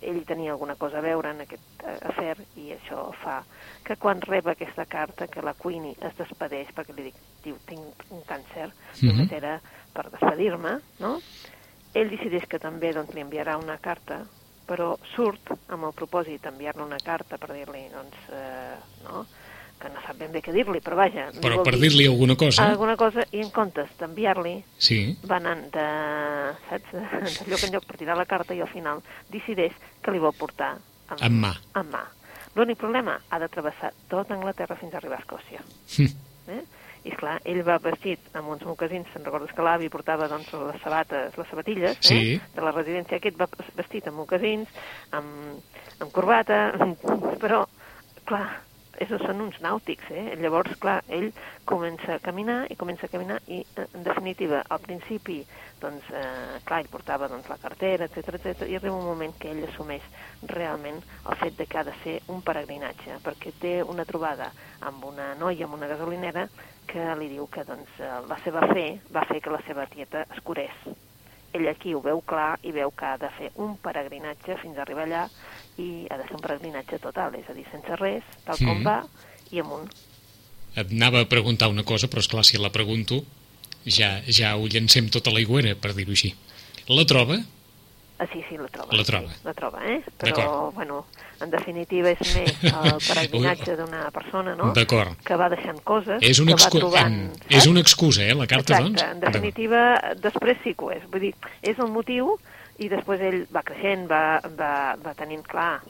ell 0.00 0.20
tenia 0.26 0.52
alguna 0.54 0.74
cosa 0.78 0.98
a 0.98 1.02
veure 1.04 1.30
en 1.34 1.42
aquest 1.44 1.82
uh, 1.82 1.94
afer 2.10 2.36
i 2.62 2.70
això 2.74 3.08
fa 3.22 3.40
que 3.84 3.96
quan 4.00 4.20
reba 4.22 4.52
aquesta 4.54 4.86
carta 4.90 5.26
que 5.28 5.42
la 5.42 5.54
Queenie 5.54 5.94
es 6.00 6.14
despedeix, 6.18 6.70
perquè 6.74 6.94
li 6.96 7.08
dic, 7.10 7.18
diu, 7.44 7.58
tinc 7.68 8.06
un 8.10 8.22
càncer, 8.26 8.70
Mhm. 8.94 9.10
només 9.10 9.32
era 9.32 9.60
per 9.92 10.10
despedir-me, 10.10 10.78
no? 10.98 11.18
Ell 11.94 12.10
decideix 12.10 12.48
que 12.50 12.58
també 12.58 12.92
doncs, 12.92 13.14
li 13.14 13.22
enviarà 13.22 13.56
una 13.60 13.78
carta, 13.82 14.24
però 14.66 14.94
surt 15.14 15.52
amb 15.72 15.86
el 15.88 15.94
propòsit 15.96 16.42
d'enviar-li 16.42 16.82
una 16.82 16.98
carta 17.04 17.38
per 17.38 17.52
dir-li, 17.52 17.88
doncs, 17.92 18.28
eh, 18.32 18.76
no?, 19.06 19.24
que 19.80 19.90
no 19.90 20.00
sap 20.06 20.16
ben 20.16 20.32
bé 20.32 20.40
què 20.40 20.52
dir-li, 20.54 20.80
però 20.80 20.96
vaja... 20.96 21.26
Però 21.42 21.60
per 21.66 21.74
dir 21.74 21.88
dir-li 21.88 22.06
alguna 22.08 22.36
cosa... 22.40 22.64
Alguna 22.64 22.94
cosa, 22.96 23.24
i 23.34 23.42
en 23.42 23.50
comptes 23.52 23.90
d'enviar-li, 24.00 24.54
Sí. 24.78 24.98
va 25.28 25.40
anant 25.42 25.66
de, 25.74 25.86
saps, 26.70 26.94
de, 26.94 27.48
lloc 27.50 27.66
en 27.66 27.74
lloc 27.74 27.86
per 27.90 27.98
tirar 28.00 28.16
la 28.16 28.26
carta 28.30 28.56
i 28.56 28.62
al 28.64 28.70
final 28.72 29.02
decideix 29.34 29.74
que 30.02 30.14
li 30.14 30.22
vol 30.22 30.34
portar 30.38 30.76
amb, 30.76 31.18
Amb 31.20 31.42
mà. 31.42 31.52
Amb 31.80 31.92
mà. 31.92 32.04
L'únic 32.54 32.78
problema, 32.78 33.18
ha 33.28 33.38
de 33.42 33.50
travessar 33.50 33.90
tota 34.08 34.36
Anglaterra 34.38 34.78
fins 34.78 34.94
a 34.94 35.02
arribar 35.02 35.18
a 35.18 35.24
Escòcia. 35.26 35.64
Hm. 35.98 36.10
Eh? 36.54 36.62
I 37.04 37.12
esclar, 37.12 37.38
ell 37.44 37.62
va 37.66 37.78
vestit 37.84 38.30
amb 38.32 38.48
uns 38.54 38.62
mocasins, 38.64 39.08
se'n 39.12 39.24
recordes 39.26 39.52
que 39.52 39.62
l'avi 39.66 39.90
portava 39.92 40.28
doncs, 40.30 40.50
les 40.56 40.80
sabates, 40.82 41.36
les 41.36 41.48
sabatilles 41.52 41.98
Sí. 42.00 42.34
eh? 42.34 42.40
de 42.54 42.62
la 42.64 42.72
residència, 42.72 43.18
aquest 43.20 43.36
va 43.40 43.48
vestit 43.76 44.06
amb 44.08 44.16
mocasins, 44.22 44.68
amb, 45.12 45.58
amb 46.00 46.12
corbata, 46.12 46.62
però, 47.42 47.66
clar, 48.24 48.46
esos 49.02 49.20
són 49.26 49.40
uns 49.42 49.56
nàutics, 49.60 50.06
eh? 50.14 50.36
Llavors, 50.38 50.76
clar, 50.78 51.00
ell 51.10 51.32
comença 51.66 52.14
a 52.14 52.20
caminar 52.22 52.60
i 52.70 52.76
comença 52.78 53.08
a 53.08 53.10
caminar 53.10 53.40
i, 53.50 53.58
eh, 53.76 53.86
en 53.92 54.04
definitiva, 54.06 54.60
al 54.70 54.78
principi, 54.84 55.40
doncs, 55.82 56.06
eh, 56.14 56.60
clar, 56.64 56.78
ell 56.84 56.88
portava 56.92 57.26
doncs, 57.28 57.48
la 57.50 57.58
cartera, 57.58 58.06
etc 58.06 58.38
etc 58.38 58.68
i 58.70 58.76
arriba 58.78 58.94
un 58.94 59.04
moment 59.04 59.34
que 59.36 59.50
ell 59.50 59.64
assumeix 59.66 60.06
realment 60.46 61.02
el 61.02 61.36
fet 61.42 61.58
de 61.58 61.66
que 61.66 61.78
ha 61.78 61.84
de 61.84 61.96
ser 62.04 62.20
un 62.30 62.40
peregrinatge, 62.46 63.18
perquè 63.26 63.52
té 63.60 63.74
una 63.82 64.06
trobada 64.06 64.52
amb 64.86 65.04
una 65.10 65.34
noia, 65.34 65.66
amb 65.66 65.74
una 65.74 65.90
gasolinera, 65.90 66.46
que 66.86 67.04
li 67.18 67.28
diu 67.32 67.46
que 67.50 67.64
doncs, 67.64 67.90
eh, 67.98 68.12
la 68.28 68.38
seva 68.44 68.66
fe 68.72 69.00
va 69.14 69.24
fer 69.28 69.40
que 69.42 69.50
la 69.50 69.60
seva 69.66 69.86
tieta 69.90 70.26
es 70.34 70.40
curés. 70.42 70.74
Ell 71.54 71.68
aquí 71.70 71.94
ho 71.94 72.00
veu 72.02 72.20
clar 72.26 72.58
i 72.66 72.72
veu 72.74 72.90
que 72.90 73.06
ha 73.06 73.16
de 73.18 73.30
fer 73.38 73.52
un 73.62 73.76
peregrinatge 73.78 74.56
fins 74.62 74.78
a 74.78 74.82
arribar 74.82 75.04
allà 75.06 75.28
i 75.78 76.06
ha 76.10 76.18
de 76.18 76.26
ser 76.26 76.34
un 76.34 76.42
peregrinatge 76.42 76.98
total, 76.98 77.36
és 77.38 77.48
a 77.48 77.54
dir, 77.54 77.64
sense 77.70 77.96
res, 78.00 78.24
tal 78.44 78.58
com 78.58 78.74
Mhm. 78.78 78.84
va 78.84 79.04
i 79.50 79.60
amunt. 79.60 79.90
Et 80.74 80.90
anava 80.90 81.20
a 81.20 81.28
preguntar 81.30 81.68
una 81.70 81.84
cosa, 81.84 82.08
però 82.08 82.18
és 82.18 82.28
clar 82.28 82.44
si 82.44 82.58
la 82.58 82.70
pregunto 82.70 83.22
ja, 83.86 84.20
ja 84.26 84.56
ho 84.56 84.66
llancem 84.66 85.08
tota 85.08 85.30
la 85.30 85.38
aigüera, 85.38 85.74
per 85.76 85.94
dir-ho 85.94 86.10
així. 86.10 86.34
La 86.88 87.04
troba? 87.04 87.38
Ah, 88.16 88.26
sí, 88.32 88.44
sí, 88.48 88.56
la 88.56 88.68
troba. 88.68 88.94
La 88.94 89.02
troba. 89.02 89.28
Sí, 89.28 89.40
la 89.42 89.54
troba, 89.54 89.80
eh? 89.90 90.02
Però, 90.22 90.70
bueno, 90.70 91.00
en 91.42 91.50
definitiva 91.50 92.12
és 92.14 92.22
més 92.36 92.60
el 92.70 93.00
peregrinatge 93.02 93.74
d'una 93.80 94.04
persona, 94.14 94.54
no? 94.54 94.70
D'acord. 94.76 95.18
Que 95.26 95.38
va 95.40 95.48
deixant 95.50 95.80
coses, 95.82 96.22
És 96.22 96.38
una, 96.38 96.54
que 96.54 96.62
va 96.62 96.70
trobant... 96.76 97.18
en... 97.26 97.42
és 97.50 97.66
una 97.66 97.82
excusa, 97.82 98.22
eh, 98.22 98.38
la 98.38 98.46
carta, 98.46 98.78
Exacte, 98.78 99.02
doncs? 99.02 99.04
en 99.16 99.24
definitiva, 99.26 99.82
després 100.22 100.62
sí 100.62 100.76
que 100.78 100.86
ho 100.86 100.94
és. 100.94 101.02
Vull 101.10 101.26
dir, 101.26 101.34
és 101.66 101.82
el 101.82 101.90
motiu 101.90 102.36
i 102.78 102.90
després 102.90 103.22
ell 103.22 103.40
va 103.54 103.66
creixent, 103.66 104.06
va, 104.10 104.24
va, 104.58 104.72
va 105.02 105.18
tenint, 105.18 105.42
clar, 105.50 105.80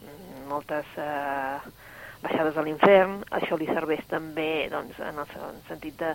moltes 0.48 0.96
eh, 1.00 1.60
baixades 2.24 2.56
a 2.56 2.64
l'infern, 2.64 3.18
això 3.36 3.56
li 3.60 3.68
serveix 3.68 4.04
també 4.08 4.66
doncs, 4.72 4.96
en 5.04 5.20
el 5.20 5.28
sentit 5.68 5.96
de 6.00 6.14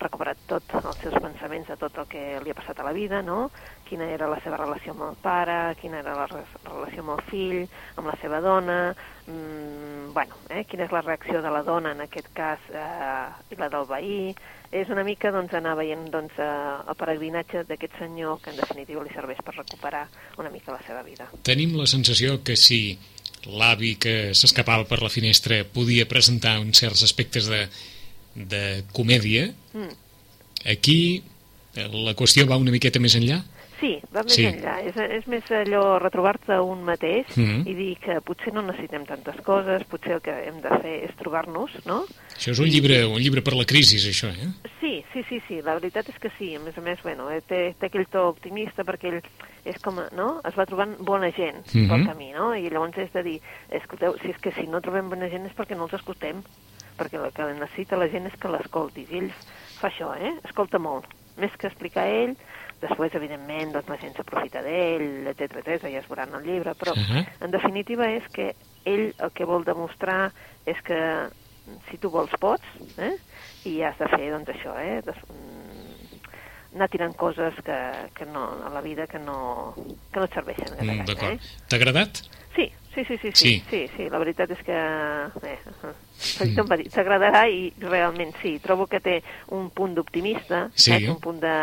recuperar 0.00 0.34
tots 0.48 0.76
els 0.80 1.00
seus 1.02 1.16
pensaments 1.20 1.68
de 1.68 1.76
tot 1.80 2.00
el 2.00 2.08
que 2.10 2.24
li 2.44 2.52
ha 2.52 2.56
passat 2.56 2.80
a 2.80 2.86
la 2.86 2.94
vida, 2.96 3.20
no? 3.26 3.50
Quina 3.90 4.06
era 4.14 4.28
la 4.30 4.38
seva 4.44 4.56
relació 4.60 4.94
amb 4.94 5.02
el 5.10 5.16
pare, 5.20 5.58
quina 5.80 5.98
era 6.00 6.14
la 6.14 6.28
re- 6.30 6.44
relació 6.64 7.02
amb 7.02 7.16
el 7.18 7.24
fill, 7.28 7.64
amb 7.98 8.06
la 8.06 8.14
seva 8.22 8.38
dona, 8.40 8.78
mm, 9.26 10.12
bueno, 10.14 10.38
eh, 10.48 10.64
quina 10.70 10.86
és 10.86 10.92
la 10.94 11.02
reacció 11.02 11.42
de 11.42 11.50
la 11.50 11.62
dona 11.66 11.92
en 11.96 12.00
aquest 12.06 12.30
cas 12.34 12.62
eh, 12.70 13.52
i 13.52 13.58
la 13.58 13.68
del 13.72 13.86
veí, 13.90 14.34
és 14.70 14.88
una 14.94 15.02
mica 15.02 15.32
doncs, 15.34 15.52
anar 15.58 15.74
veient 15.78 16.06
doncs, 16.14 16.36
eh, 16.38 16.48
el 16.88 16.96
peregrinatge 16.98 17.64
d'aquest 17.68 17.98
senyor 17.98 18.38
que 18.40 18.50
en 18.54 18.60
definitiva 18.62 19.02
li 19.02 19.10
serveix 19.14 19.42
per 19.42 19.56
recuperar 19.58 20.04
una 20.38 20.50
mica 20.54 20.72
la 20.72 20.82
seva 20.86 21.02
vida. 21.02 21.26
Tenim 21.42 21.74
la 21.78 21.86
sensació 21.90 22.38
que 22.46 22.54
si 22.56 22.98
l'avi 23.50 23.96
que 23.98 24.30
s'escapava 24.36 24.84
per 24.86 25.00
la 25.02 25.08
finestra 25.10 25.62
podia 25.64 26.06
presentar 26.06 26.58
uns 26.60 26.78
certs 26.78 27.02
aspectes 27.02 27.48
de, 27.50 27.66
de 28.34 28.84
comèdia, 28.92 29.50
Mm. 29.72 29.92
aquí 30.66 31.22
eh, 31.76 31.86
la 31.92 32.14
qüestió 32.18 32.46
va 32.50 32.56
una 32.58 32.72
miqueta 32.74 32.98
més 33.00 33.14
enllà? 33.14 33.36
Sí, 33.80 33.98
va 34.14 34.22
més 34.22 34.34
Sí. 34.34 34.44
enllà. 34.44 34.74
És, 34.84 34.96
és 34.96 35.26
més 35.26 35.44
allò 35.50 35.98
retrobar-te 35.98 36.58
un 36.60 36.82
mateix 36.84 37.26
Mhm. 37.36 37.66
i 37.66 37.74
dir 37.74 37.96
que 37.98 38.20
potser 38.20 38.52
no 38.52 38.60
necessitem 38.62 39.06
tantes 39.06 39.40
coses, 39.40 39.84
potser 39.84 40.12
el 40.12 40.20
que 40.20 40.30
hem 40.48 40.60
de 40.60 40.68
fer 40.82 41.04
és 41.08 41.16
trobar-nos, 41.16 41.70
no? 41.86 42.04
Això 42.36 42.50
és 42.52 42.58
un 42.58 42.66
llibre, 42.66 43.06
un 43.06 43.18
llibre 43.18 43.40
per 43.42 43.54
la 43.54 43.64
crisi, 43.64 43.96
això, 43.96 44.28
eh? 44.28 44.68
Sí, 44.80 45.02
sí, 45.12 45.22
sí, 45.28 45.40
sí, 45.48 45.62
la 45.62 45.74
veritat 45.78 46.08
és 46.10 46.18
que 46.18 46.30
sí. 46.38 46.54
A 46.54 46.60
més 46.60 46.76
a 46.76 46.80
més, 46.82 47.02
bueno, 47.02 47.30
eh, 47.30 47.40
té, 47.40 47.74
té 47.78 47.86
aquell 47.86 48.06
to 48.06 48.28
optimista 48.28 48.84
perquè 48.84 49.08
ell 49.14 49.22
és 49.64 49.78
com, 49.80 49.96
no? 50.12 50.40
Es 50.44 50.54
va 50.58 50.66
trobant 50.66 50.96
bona 50.98 51.30
gent 51.32 51.64
Mhm. 51.74 51.88
pel 51.88 52.06
camí, 52.06 52.32
no? 52.32 52.54
I 52.54 52.68
llavors 52.68 52.96
és 52.98 53.12
de 53.12 53.22
dir, 53.22 53.40
escolteu, 53.70 54.16
si 54.20 54.28
és 54.28 54.36
que 54.38 54.52
si 54.52 54.66
no 54.66 54.80
trobem 54.80 55.08
bona 55.08 55.28
gent 55.28 55.46
és 55.46 55.52
perquè 55.56 55.74
no 55.76 55.84
els 55.84 55.94
escoltem, 55.94 56.42
perquè 56.98 57.22
el 57.24 57.32
que 57.32 57.54
necessita 57.58 57.96
la 57.96 58.08
gent 58.08 58.26
és 58.26 58.36
que 58.38 58.48
l'escoltis. 58.48 59.10
I 59.10 59.16
ell 59.18 59.30
fa 59.80 59.88
això, 59.88 60.14
eh? 60.20 60.34
Escolta 60.44 60.78
molt. 60.78 61.06
Més 61.38 61.50
que 61.56 61.68
explicar 61.68 62.06
ell, 62.06 62.36
després, 62.80 63.14
evidentment, 63.14 63.72
doncs 63.74 63.88
la 63.88 63.98
gent 64.00 64.14
s'aprofita 64.16 64.62
d'ell, 64.64 65.26
etc 65.32 65.60
etc 65.62 65.88
ja 65.92 66.00
es 66.00 66.08
veurà 66.08 66.26
en 66.28 66.34
el 66.40 66.46
llibre, 66.48 66.74
però 66.74 66.94
Ahà. 66.96 67.26
en 67.44 67.50
definitiva 67.52 68.08
és 68.10 68.24
que 68.32 68.54
ell 68.88 69.10
el 69.18 69.30
que 69.36 69.44
vol 69.44 69.64
demostrar 69.64 70.30
és 70.66 70.80
que 70.86 71.28
si 71.90 71.98
tu 71.98 72.10
vols 72.10 72.32
pots, 72.40 72.64
eh? 72.98 73.12
i 73.68 73.82
has 73.84 73.98
de 74.00 74.08
fer 74.08 74.30
doncs 74.32 74.48
això, 74.48 74.72
eh? 74.80 75.02
Des, 75.06 75.16
mm, 75.28 76.76
anar 76.76 76.88
tirant 76.88 77.14
coses 77.18 77.54
que, 77.66 77.78
que 78.14 78.24
no, 78.26 78.44
a 78.66 78.70
la 78.72 78.80
vida 78.80 79.06
que 79.06 79.18
no, 79.18 79.74
que 80.12 80.18
no 80.20 80.24
et 80.26 80.34
serveixen. 80.34 80.72
Mm, 80.80 81.04
D'acord. 81.06 81.34
Eh? 81.34 81.64
T'ha 81.68 81.76
agradat? 81.76 82.22
Sí, 82.56 82.66
sí, 82.94 83.04
sí, 83.04 83.18
sí, 83.22 83.30
Sí. 83.34 83.34
sí, 83.34 83.62
sí, 83.70 83.80
sí, 83.96 84.08
la 84.10 84.18
veritat 84.18 84.50
és 84.50 84.62
que 84.66 84.74
eh, 84.74 85.58
eh, 86.40 86.48
em 86.48 86.66
va 86.66 86.76
dir, 86.80 86.88
t'agradarà 86.90 87.44
i 87.50 87.72
realment 87.84 88.32
sí, 88.42 88.56
trobo 88.62 88.86
que 88.90 89.00
té 89.00 89.20
un 89.54 89.68
punt 89.70 89.94
d'optimista, 89.94 90.68
Sí. 90.74 90.90
saps? 90.92 91.08
un 91.12 91.20
punt 91.20 91.40
de, 91.42 91.54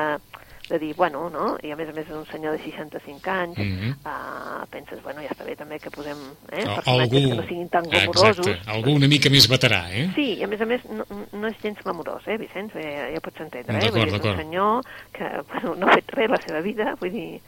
de 0.69 0.79
dir, 0.79 0.93
bueno, 0.95 1.29
no? 1.29 1.55
i 1.63 1.71
a 1.71 1.75
més 1.77 1.87
a 1.89 1.93
més 1.93 2.05
és 2.09 2.13
un 2.13 2.25
senyor 2.27 2.57
de 2.57 2.63
65 2.63 3.29
anys, 3.31 3.57
Mhm. 3.57 3.91
uh, 4.03 4.65
penses, 4.69 5.01
bueno, 5.01 5.21
ja 5.21 5.29
està 5.29 5.45
bé 5.45 5.55
també 5.55 5.79
que 5.79 5.89
posem 5.89 6.17
eh, 6.51 6.65
O- 6.67 6.75
personatges 6.75 7.27
que 7.29 7.35
no 7.35 7.43
siguin 7.47 7.69
tan 7.69 7.83
glamorosos. 7.89 8.45
Exacte, 8.47 8.69
algú 8.71 8.91
una 8.95 9.07
mica 9.07 9.29
més 9.29 9.47
veterà, 9.49 9.85
eh? 9.91 10.11
Sí, 10.15 10.33
i 10.39 10.43
a 10.43 10.47
més 10.47 10.59
a 10.59 10.65
més 10.65 10.83
no, 10.89 11.05
no 11.31 11.47
és 11.47 11.55
gens 11.63 11.79
glamurós, 11.83 12.27
eh, 12.27 12.37
Vicenç? 12.37 12.73
Ja, 12.73 13.09
ja 13.13 13.19
pots 13.21 13.39
entendre, 13.39 13.77
eh? 13.77 13.89
Vull 13.91 14.03
dir, 14.05 14.13
és 14.15 14.25
un 14.25 14.37
senyor 14.37 14.83
que 15.13 15.23
bueno, 15.53 15.75
no 15.75 15.87
ha 15.87 15.93
fet 15.95 16.11
res 16.11 16.29
la 16.29 16.41
seva 16.45 16.59
vida, 16.61 16.95
vull 16.99 17.11
dir, 17.11 17.41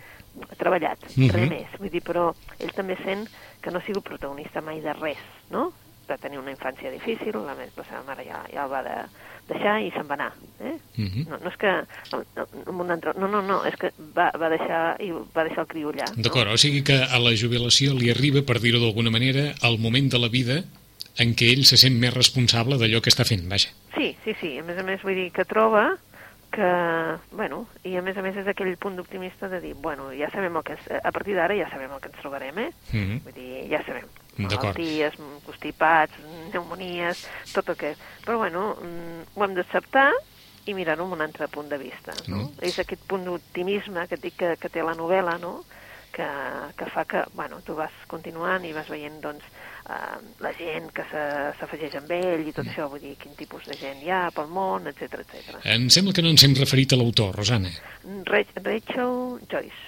ha 0.49 0.55
treballat, 0.55 0.99
Mhm. 1.17 1.29
res 1.29 1.49
més. 1.49 1.67
Vull 1.77 1.89
dir, 1.89 2.01
però 2.01 2.33
ell 2.57 2.71
també 2.71 2.95
sent 3.03 3.27
que 3.61 3.69
no 3.71 3.79
ha 3.79 3.85
sigut 3.85 4.03
protagonista 4.03 4.61
mai 4.61 4.79
de 4.79 4.93
res, 4.93 5.17
no? 5.49 5.73
Va 6.09 6.17
tenir 6.17 6.39
una 6.39 6.48
infància 6.59 6.91
difícil, 6.91 7.33
la, 7.47 7.55
me- 7.55 7.71
la 7.75 7.87
seva 7.87 8.03
mare 8.07 8.27
ja, 8.27 8.43
ja 8.53 8.65
el 8.67 8.71
va 8.71 8.83
de, 8.85 8.97
deixar 9.49 9.79
i 9.81 9.89
se'n 9.95 10.05
va 10.09 10.13
anar, 10.19 10.33
eh? 10.61 10.75
Mhm. 10.99 11.23
No, 11.31 11.39
no 11.41 11.49
és 11.49 11.55
que... 11.57 11.71
No, 12.11 12.19
no, 12.83 13.13
no, 13.15 13.27
no, 13.27 13.41
no, 13.41 13.61
és 13.65 13.75
que 13.81 13.89
va, 14.15 14.27
va 14.37 14.49
deixar 14.51 14.81
i 15.01 15.09
va 15.15 15.43
deixar 15.47 15.63
el 15.65 15.71
criu 15.71 15.89
allà. 15.93 16.11
no? 16.15 16.21
D'acord, 16.27 16.51
o 16.53 16.57
sigui 16.61 16.83
que 16.85 16.99
a 17.01 17.17
la 17.23 17.31
jubilació 17.39 17.95
li 17.97 18.11
arriba, 18.11 18.43
per 18.45 18.59
dir-ho 18.61 18.77
d'alguna 18.83 19.09
manera, 19.09 19.53
el 19.63 19.79
moment 19.79 20.11
de 20.11 20.19
la 20.21 20.29
vida 20.29 20.59
en 21.19 21.33
què 21.35 21.49
ell 21.51 21.65
se 21.65 21.75
sent 21.81 21.97
més 21.99 22.13
responsable 22.13 22.77
d'allò 22.79 23.01
que 23.01 23.09
està 23.11 23.25
fent, 23.27 23.41
vaja. 23.49 23.73
Sí, 23.97 24.13
sí, 24.23 24.35
sí. 24.39 24.53
A 24.59 24.63
més 24.63 24.77
a 24.77 24.83
més, 24.87 25.01
vull 25.03 25.17
dir 25.17 25.31
que 25.35 25.43
troba 25.49 25.97
que, 26.53 26.69
bueno, 27.35 27.65
i 27.85 27.95
a 27.97 28.01
més 28.01 28.17
a 28.17 28.21
més 28.25 28.37
és 28.39 28.47
aquell 28.49 28.71
punt 28.81 28.95
d'optimista 28.97 29.49
de 29.51 29.59
dir, 29.61 29.73
bueno, 29.77 30.07
ja 30.17 30.29
sabem 30.33 30.55
el 30.57 30.63
que 30.65 30.77
és, 30.77 30.87
a 31.03 31.11
partir 31.11 31.35
d'ara 31.37 31.57
ja 31.57 31.67
sabem 31.69 31.91
el 31.93 31.99
que 32.01 32.09
ens 32.09 32.21
trobarem, 32.21 32.57
eh? 32.63 32.69
Mhm. 32.93 33.19
Vull 33.25 33.35
dir, 33.35 33.67
ja 33.69 33.81
sabem. 33.85 34.07
Malalties, 34.39 35.17
constipats, 35.45 36.19
pneumonies, 36.51 37.25
tot 37.53 37.71
que... 37.77 37.95
Però, 38.25 38.37
bueno, 38.41 38.75
mm, 38.81 39.33
ho 39.35 39.43
hem 39.45 39.55
d'acceptar 39.57 40.11
i 40.69 40.73
mirar-ho 40.77 41.05
amb 41.07 41.15
un 41.17 41.21
altre 41.25 41.47
punt 41.49 41.69
de 41.71 41.77
vista, 41.81 42.13
no? 42.27 42.45
Mm. 42.45 42.63
És 42.67 42.79
aquest 42.79 43.01
punt 43.09 43.23
d'optimisme 43.25 44.07
que 44.07 44.17
dic 44.21 44.35
que, 44.37 44.55
que 44.61 44.69
té 44.69 44.83
la 44.85 44.95
novel·la, 44.97 45.37
no?, 45.41 45.59
que, 46.11 46.25
que 46.75 46.85
fa 46.89 47.03
que, 47.05 47.19
bueno, 47.37 47.59
tu 47.61 47.75
vas 47.77 47.93
continuant 48.09 48.63
i 48.65 48.71
vas 48.73 48.87
veient, 48.89 49.19
doncs, 49.21 49.45
eh, 49.85 50.17
la 50.41 50.51
gent 50.57 50.89
que 50.91 51.05
s'afegeix 51.05 51.95
amb 51.99 52.09
ell 52.11 52.47
i 52.49 52.51
tot 52.51 52.65
Mm. 52.65 52.71
això, 52.73 52.87
vull 52.89 52.99
dir, 52.99 53.13
quin 53.21 53.35
tipus 53.37 53.65
de 53.69 53.77
gent 53.77 54.01
hi 54.03 54.09
ha 54.09 54.31
pel 54.33 54.49
món, 54.49 54.87
etc 54.89 55.21
etc. 55.21 55.59
Em 55.63 55.85
sembla 55.93 56.13
que 56.13 56.25
no 56.25 56.33
ens 56.33 56.43
hem 56.43 56.55
referit 56.57 56.93
a 56.93 56.97
l'autor, 56.97 57.35
Rosana. 57.37 57.69
Rachel 58.25 59.39
Joyce. 59.49 59.85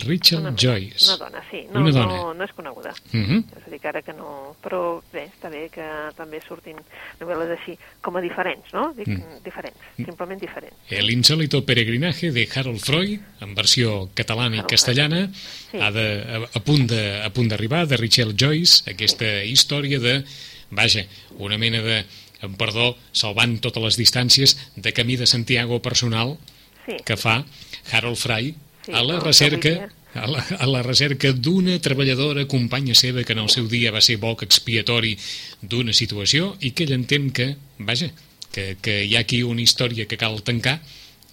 Rachel 0.00 0.40
una, 0.40 0.54
Joyce. 0.58 1.04
Una 1.08 1.16
dona, 1.16 1.42
sí. 1.50 1.66
No, 1.72 1.80
Una 1.80 1.90
dona. 1.90 2.06
No, 2.16 2.34
no 2.34 2.44
és 2.44 2.52
coneguda. 2.52 2.94
Mhm. 3.12 3.44
És 3.56 3.66
a 3.66 3.70
dir, 3.70 3.80
que 3.80 3.88
ara 3.88 4.02
que 4.02 4.12
no... 4.12 4.56
Però 4.62 5.00
bé, 5.12 5.26
està 5.26 5.50
bé 5.50 5.68
que 5.72 5.84
també 6.16 6.40
surtin 6.46 6.76
novel·les 7.20 7.50
així, 7.58 7.76
com 8.00 8.16
a 8.16 8.20
diferents, 8.20 8.72
no? 8.72 8.92
Dic, 8.96 9.08
Mm. 9.08 9.42
diferents, 9.44 9.76
simplement 9.96 10.40
diferents. 10.40 10.76
El 10.88 11.10
insólito 11.10 11.64
peregrinaje 11.66 12.30
de 12.32 12.48
Harold 12.54 12.80
Freud, 12.80 13.20
en 13.40 13.54
versió 13.54 14.10
catalana 14.14 14.56
i 14.56 14.58
Harold 14.60 14.70
castellana, 14.70 15.30
Sí. 15.70 15.78
ha 15.80 15.90
de, 15.90 16.06
a, 16.22 16.58
a 16.58 16.60
punt 16.60 16.86
de- 16.90 17.22
a 17.22 17.30
punt 17.32 17.48
d'arribar, 17.48 17.86
de 17.88 17.96
Rachel 17.96 18.34
Joyce, 18.38 18.90
aquesta 18.90 19.44
història 19.44 19.98
de, 19.98 20.24
vaja, 20.70 21.04
una 21.38 21.58
mena 21.58 21.82
de 21.82 22.04
en 22.42 22.56
perdó, 22.56 22.96
salvant 23.12 23.60
totes 23.60 23.82
les 23.82 23.96
distàncies 23.96 24.56
de 24.74 24.92
camí 24.92 25.14
de 25.16 25.26
Santiago 25.26 25.80
personal 25.80 26.38
Sí. 26.86 26.96
que 27.04 27.16
fa 27.16 27.44
Harold 27.92 28.16
Fry 28.16 28.54
Sí, 28.82 28.92
a 28.92 29.02
la 29.02 29.18
no, 29.18 29.24
recerca 29.24 29.90
a 30.14 30.26
la, 30.26 30.42
a 30.58 30.66
la 30.66 30.82
recerca 30.84 31.32
d'una 31.32 31.78
treballadora 31.80 32.44
companya 32.50 32.94
seva 32.98 33.24
que 33.24 33.32
en 33.32 33.40
el 33.44 33.48
seu 33.52 33.68
dia 33.70 33.92
va 33.94 34.02
ser 34.04 34.18
boc 34.20 34.44
expiatori 34.44 35.14
d'una 35.62 35.94
situació 35.96 36.56
i 36.60 36.74
que 36.76 36.84
ell 36.84 36.96
entén 36.98 37.30
que, 37.32 37.54
vaja, 37.78 38.10
que, 38.52 38.76
que 38.82 38.98
hi 39.06 39.16
ha 39.16 39.22
aquí 39.24 39.42
una 39.42 39.64
història 39.64 40.06
que 40.06 40.20
cal 40.20 40.42
tancar 40.44 40.80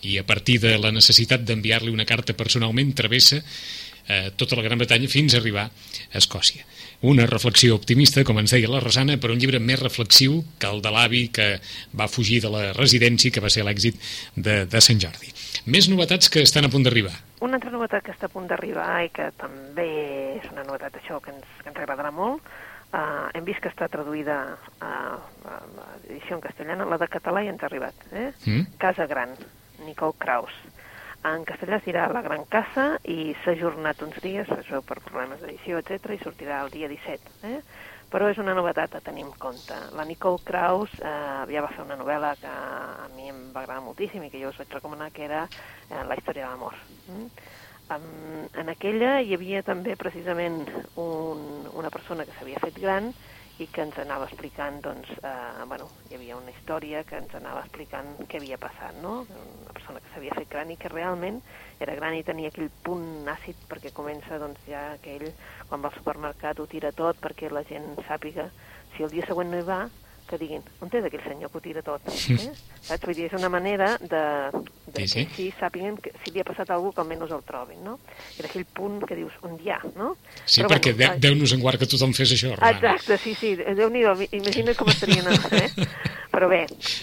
i 0.07 0.15
a 0.17 0.23
partir 0.23 0.59
de 0.63 0.77
la 0.79 0.93
necessitat 0.95 1.43
d'enviar-li 1.43 1.91
una 1.91 2.07
carta 2.07 2.37
personalment 2.37 2.93
travessa 2.95 3.41
eh, 4.09 4.31
tota 4.35 4.55
la 4.55 4.63
Gran 4.63 4.79
Bretanya 4.79 5.09
fins 5.11 5.35
a 5.35 5.41
arribar 5.43 5.67
a 5.67 6.17
Escòcia. 6.17 6.65
Una 7.01 7.27
reflexió 7.27 7.75
optimista, 7.77 8.25
com 8.27 8.39
ens 8.41 8.51
deia 8.51 8.71
la 8.71 8.81
Rosana, 8.83 9.15
però 9.19 9.35
un 9.35 9.39
llibre 9.39 9.59
més 9.63 9.79
reflexiu 9.79 10.41
que 10.59 10.67
el 10.67 10.81
de 10.83 10.91
l'avi 10.91 11.27
que 11.35 11.53
va 11.95 12.09
fugir 12.11 12.41
de 12.43 12.51
la 12.51 12.63
residència, 12.75 13.31
que 13.31 13.43
va 13.43 13.51
ser 13.53 13.63
l'èxit 13.67 13.99
de, 14.35 14.65
de 14.67 14.81
Sant 14.83 14.99
Jordi. 14.99 15.31
Més 15.67 15.87
novetats 15.91 16.31
que 16.31 16.43
estan 16.43 16.67
a 16.67 16.71
punt 16.73 16.83
d'arribar. 16.87 17.15
Una 17.45 17.55
altra 17.55 17.71
novetat 17.71 18.03
que 18.03 18.11
està 18.11 18.27
a 18.27 18.33
punt 18.33 18.49
d'arribar 18.49 18.89
i 19.05 19.11
que 19.15 19.29
també 19.39 19.87
és 20.39 20.49
una 20.51 20.65
novetat 20.67 20.97
això 20.99 21.21
que 21.23 21.31
ens, 21.31 21.45
que 21.61 21.71
ens 21.71 21.79
agradarà 21.79 22.11
molt, 22.11 22.43
uh, 22.91 23.29
hem 23.33 23.45
vist 23.47 23.63
que 23.63 23.71
està 23.71 23.87
traduïda 23.91 24.39
a, 24.83 24.89
a, 24.89 25.55
a 25.55 25.87
edició 26.09 26.35
en 26.35 26.43
castellana, 26.43 26.89
la 26.89 26.99
de 26.99 27.07
català 27.11 27.45
ja 27.45 27.53
ens 27.53 27.63
ha 27.63 27.69
arribat, 27.69 28.03
eh? 28.11 28.27
Mm? 28.45 28.75
Casa 28.81 29.07
Gran, 29.07 29.37
Nicole 29.85 30.19
Kraus. 30.19 30.55
En 31.27 31.43
castellà 31.47 31.79
es 31.79 31.87
dirà 31.87 32.05
La 32.11 32.23
Gran 32.23 32.45
Casa 32.51 32.93
i 33.11 33.33
s'ha 33.43 33.51
ajornat 33.51 34.03
uns 34.05 34.19
dies, 34.23 34.47
es 34.55 34.69
veu 34.71 34.83
per 34.87 35.01
problemes 35.03 35.41
d'edició, 35.43 35.81
etc 35.83 36.15
i 36.15 36.21
sortirà 36.23 36.61
el 36.63 36.71
dia 36.75 36.87
17. 36.91 37.33
Eh? 37.49 37.57
Però 38.09 38.29
és 38.31 38.39
una 38.41 38.55
novetat 38.57 38.95
a 38.97 39.03
tenir 39.05 39.21
en 39.27 39.31
compte. 39.37 39.75
La 39.93 40.05
Nicole 40.05 40.41
Kraus 40.45 40.93
eh, 40.97 41.09
ja 41.53 41.61
va 41.61 41.71
fer 41.75 41.85
una 41.85 41.97
novel·la 41.99 42.35
que 42.41 42.49
a 42.49 43.07
mi 43.13 43.29
em 43.29 43.41
va 43.53 43.63
agradar 43.63 43.83
moltíssim 43.85 44.23
i 44.25 44.31
que 44.33 44.41
jo 44.41 44.49
us 44.49 44.57
vaig 44.57 44.73
recomanar, 44.73 45.11
que 45.13 45.27
era 45.27 45.43
eh, 45.45 46.03
La 46.09 46.17
història 46.17 46.47
de 46.47 46.49
l'amor. 46.49 46.77
Mm? 47.05 47.27
Um, 47.89 48.45
en 48.61 48.67
aquella 48.69 49.15
hi 49.25 49.33
havia 49.33 49.63
també 49.65 49.95
precisament 49.97 50.59
un, 51.01 51.39
una 51.73 51.89
persona 51.89 52.25
que 52.25 52.35
s'havia 52.37 52.61
fet 52.61 52.77
gran 52.77 53.07
i 53.59 53.67
que 53.67 53.83
ens 53.83 53.97
anava 53.99 54.27
explicant, 54.29 54.79
doncs, 54.83 55.09
eh, 55.19 55.65
bueno, 55.67 55.89
hi 56.09 56.15
havia 56.15 56.37
una 56.39 56.53
història 56.53 57.03
que 57.07 57.17
ens 57.19 57.33
anava 57.35 57.65
explicant 57.65 58.13
què 58.31 58.39
havia 58.39 58.59
passat, 58.61 58.95
no? 59.03 59.13
Una 59.35 59.75
persona 59.75 59.99
que 59.99 60.11
s'havia 60.13 60.37
fet 60.37 60.49
gran 60.53 60.71
i 60.71 60.77
que 60.79 60.91
realment 60.93 61.41
era 61.83 61.95
gran 61.99 62.15
i 62.15 62.23
tenia 62.23 62.53
aquell 62.53 62.71
punt 62.87 63.27
àcid 63.35 63.59
perquè 63.71 63.91
comença, 63.95 64.39
doncs, 64.39 64.63
ja 64.67 64.83
que 65.03 65.17
ell, 65.17 65.31
quan 65.67 65.83
va 65.83 65.91
al 65.91 65.99
supermercat, 65.99 66.59
ho 66.59 66.67
tira 66.71 66.93
tot 66.95 67.19
perquè 67.19 67.51
la 67.51 67.65
gent 67.67 67.97
sàpiga 68.07 68.47
si 68.95 69.03
el 69.03 69.11
dia 69.11 69.27
següent 69.27 69.51
no 69.51 69.59
hi 69.59 69.67
va, 69.67 69.81
que 70.29 70.37
diguin, 70.41 70.61
on 70.83 70.91
és 70.93 71.05
aquell 71.07 71.23
senyor 71.25 71.51
que 71.51 71.57
ho 71.59 71.63
tira 71.65 71.81
tot? 71.85 72.05
Eh? 72.07 72.37
Saps? 72.85 73.03
Vull 73.05 73.17
dir, 73.17 73.25
és 73.29 73.35
una 73.37 73.49
manera 73.51 73.95
de, 74.01 74.23
de 74.87 75.01
Sí, 75.03 75.07
sí. 75.07 75.25
que 75.25 75.31
així 75.33 75.47
sàpiguen 75.59 75.97
que 76.03 76.13
si 76.23 76.33
li 76.35 76.43
ha 76.43 76.47
passat 76.47 76.69
alguna 76.75 76.93
cosa, 76.93 77.05
almenys 77.05 77.33
el 77.35 77.43
trobin, 77.47 77.81
no? 77.85 77.97
Era 78.37 78.49
aquell 78.51 78.65
punt 78.65 79.01
que 79.09 79.17
dius, 79.17 79.33
on 79.45 79.57
hi 79.63 79.73
ha, 79.73 79.79
no? 79.97 80.13
Sí, 80.45 80.61
Però, 80.61 80.71
perquè 80.75 80.93
bueno, 80.93 81.15
bueno, 81.15 81.25
Déu-nos 81.27 81.53
en 81.57 81.65
guard 81.65 81.81
que 81.81 81.89
tothom 81.89 82.13
fes 82.17 82.33
això, 82.37 82.53
Romana. 82.55 82.77
Exacte, 82.77 83.17
sí, 83.25 83.35
sí, 83.35 83.55
Déu-n'hi-do, 83.57 84.15
imagina't 84.31 84.77
com 84.77 84.93
estarien, 84.93 85.25
eh? 85.29 85.69
Però 86.29 86.47
bé, 86.47 86.59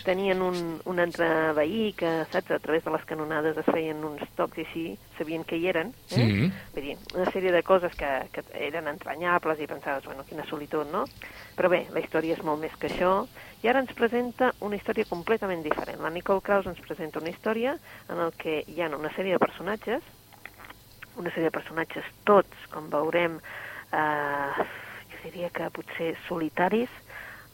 tenien 0.06 0.38
un, 0.42 0.58
un 0.86 1.00
altre 1.02 1.26
veí 1.56 1.90
que, 1.98 2.10
saps, 2.30 2.52
a 2.54 2.60
través 2.62 2.84
de 2.84 2.92
les 2.94 3.04
canonades 3.08 3.56
es 3.58 3.66
feien 3.66 4.04
uns 4.06 4.22
tocs 4.38 4.60
i 4.60 4.66
així, 4.66 4.84
sabien 5.18 5.42
que 5.44 5.58
hi 5.58 5.66
eren, 5.72 5.90
eh? 6.14 6.22
Mhm. 6.22 6.52
Vull 6.76 6.86
dir, 6.86 6.94
una 7.14 7.26
sèrie 7.32 7.50
de 7.52 7.62
coses 7.66 7.94
que, 7.98 8.10
que 8.32 8.44
eren 8.68 8.86
entranyables 8.86 9.58
i 9.60 9.66
pensaves, 9.66 10.06
bueno, 10.06 10.24
quina 10.28 10.46
solitud, 10.46 10.86
no? 10.92 11.04
Però 11.58 11.70
bé, 11.72 11.86
la 11.90 12.04
història 12.04 12.36
és 12.36 12.44
molt 12.46 12.62
més 12.62 12.76
que 12.78 12.86
això, 12.86 13.26
i 13.64 13.68
ara 13.68 13.82
ens 13.82 13.92
presenta 13.98 14.52
una 14.60 14.78
història 14.78 15.08
completament 15.10 15.64
diferent. 15.64 15.98
La 16.04 16.12
Nicole 16.14 16.44
Kraus 16.46 16.68
ens 16.70 16.80
presenta 16.86 17.18
una 17.18 17.32
història 17.34 17.74
en 18.08 18.22
el 18.22 18.30
que 18.38 18.60
hi 18.62 18.80
ha 18.80 18.92
una 18.94 19.10
sèrie 19.16 19.34
de 19.34 19.42
personatges, 19.42 20.06
una 21.16 21.32
sèrie 21.32 21.50
de 21.50 21.56
personatges 21.58 22.06
tots, 22.28 22.68
com 22.70 22.86
veurem, 22.92 23.40
eh, 23.90 24.66
jo 25.10 25.22
diria 25.24 25.50
que 25.50 25.70
potser 25.74 26.14
solitaris, 26.28 26.92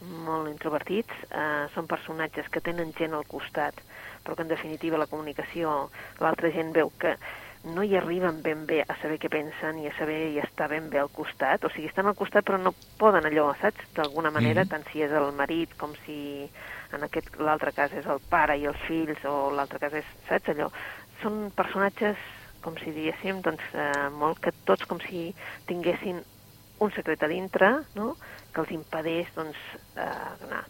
molt 0.03 0.49
introvertits, 0.51 1.13
eh, 1.31 1.67
són 1.73 1.87
personatges 1.87 2.49
que 2.51 2.61
tenen 2.61 2.93
gent 2.97 3.13
al 3.13 3.25
costat, 3.25 3.79
però 4.23 4.35
que 4.35 4.43
en 4.43 4.51
definitiva 4.51 4.97
la 4.97 5.07
comunicació, 5.07 5.89
l'altra 6.19 6.51
gent 6.51 6.73
veu 6.75 6.91
que 6.99 7.17
no 7.63 7.81
hi 7.83 7.95
arriben 7.95 8.41
ben 8.43 8.65
bé 8.67 8.81
a 8.83 8.95
saber 9.01 9.17
què 9.19 9.29
pensen 9.31 9.77
i 9.79 9.87
a 9.87 9.93
saber 9.97 10.33
i 10.33 10.39
estar 10.43 10.67
ben 10.69 10.89
bé 10.91 10.99
al 10.99 11.09
costat, 11.09 11.63
o 11.63 11.69
sigui, 11.71 11.87
estan 11.87 12.07
al 12.07 12.15
costat 12.19 12.43
però 12.43 12.57
no 12.59 12.73
poden 12.99 13.25
allò, 13.25 13.53
saps? 13.61 13.79
D'alguna 13.95 14.31
manera, 14.31 14.61
Mhm. 14.65 14.67
tant 14.69 14.83
si 14.91 15.01
és 15.01 15.11
el 15.11 15.31
marit 15.31 15.73
com 15.77 15.93
si 16.05 16.51
en 16.91 17.03
aquest 17.03 17.35
l'altre 17.39 17.71
cas 17.71 17.91
és 17.93 18.05
el 18.05 18.19
pare 18.29 18.57
i 18.57 18.65
els 18.65 18.77
fills 18.87 19.23
o 19.23 19.49
l'altre 19.51 19.79
cas 19.79 19.93
és, 19.93 20.05
saps 20.27 20.49
allò? 20.49 20.69
Són 21.21 21.51
personatges, 21.55 22.17
com 22.61 22.75
si 22.77 22.91
diguéssim, 22.91 23.41
doncs 23.41 23.63
eh, 23.73 24.09
molt 24.09 24.39
que 24.39 24.51
tots 24.65 24.85
com 24.85 24.99
si 24.99 25.33
tinguessin 25.65 26.23
un 26.79 26.91
secret 26.91 27.23
a 27.23 27.27
dintre, 27.27 27.85
no?, 27.95 28.17
que 28.53 28.61
els 28.61 28.71
impedeix, 28.75 29.31
doncs, 29.35 29.57
eh, 29.95 30.09
anar. 30.47 30.63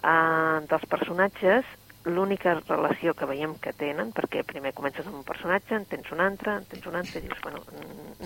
Uh, 0.00 0.66
dels 0.70 0.86
personatges, 0.88 1.66
l'única 2.08 2.54
relació 2.66 3.12
que 3.14 3.26
veiem 3.28 3.52
que 3.60 3.74
tenen, 3.76 4.14
perquè 4.16 4.40
primer 4.48 4.72
comences 4.72 5.06
amb 5.06 5.18
un 5.18 5.26
personatge, 5.28 5.74
en 5.76 5.84
tens 5.84 6.08
un 6.14 6.22
altre, 6.24 6.54
en 6.56 6.64
tens 6.70 6.86
un 6.88 6.96
altre, 6.96 7.20
i 7.20 7.26
dius, 7.26 7.40
bueno, 7.44 7.60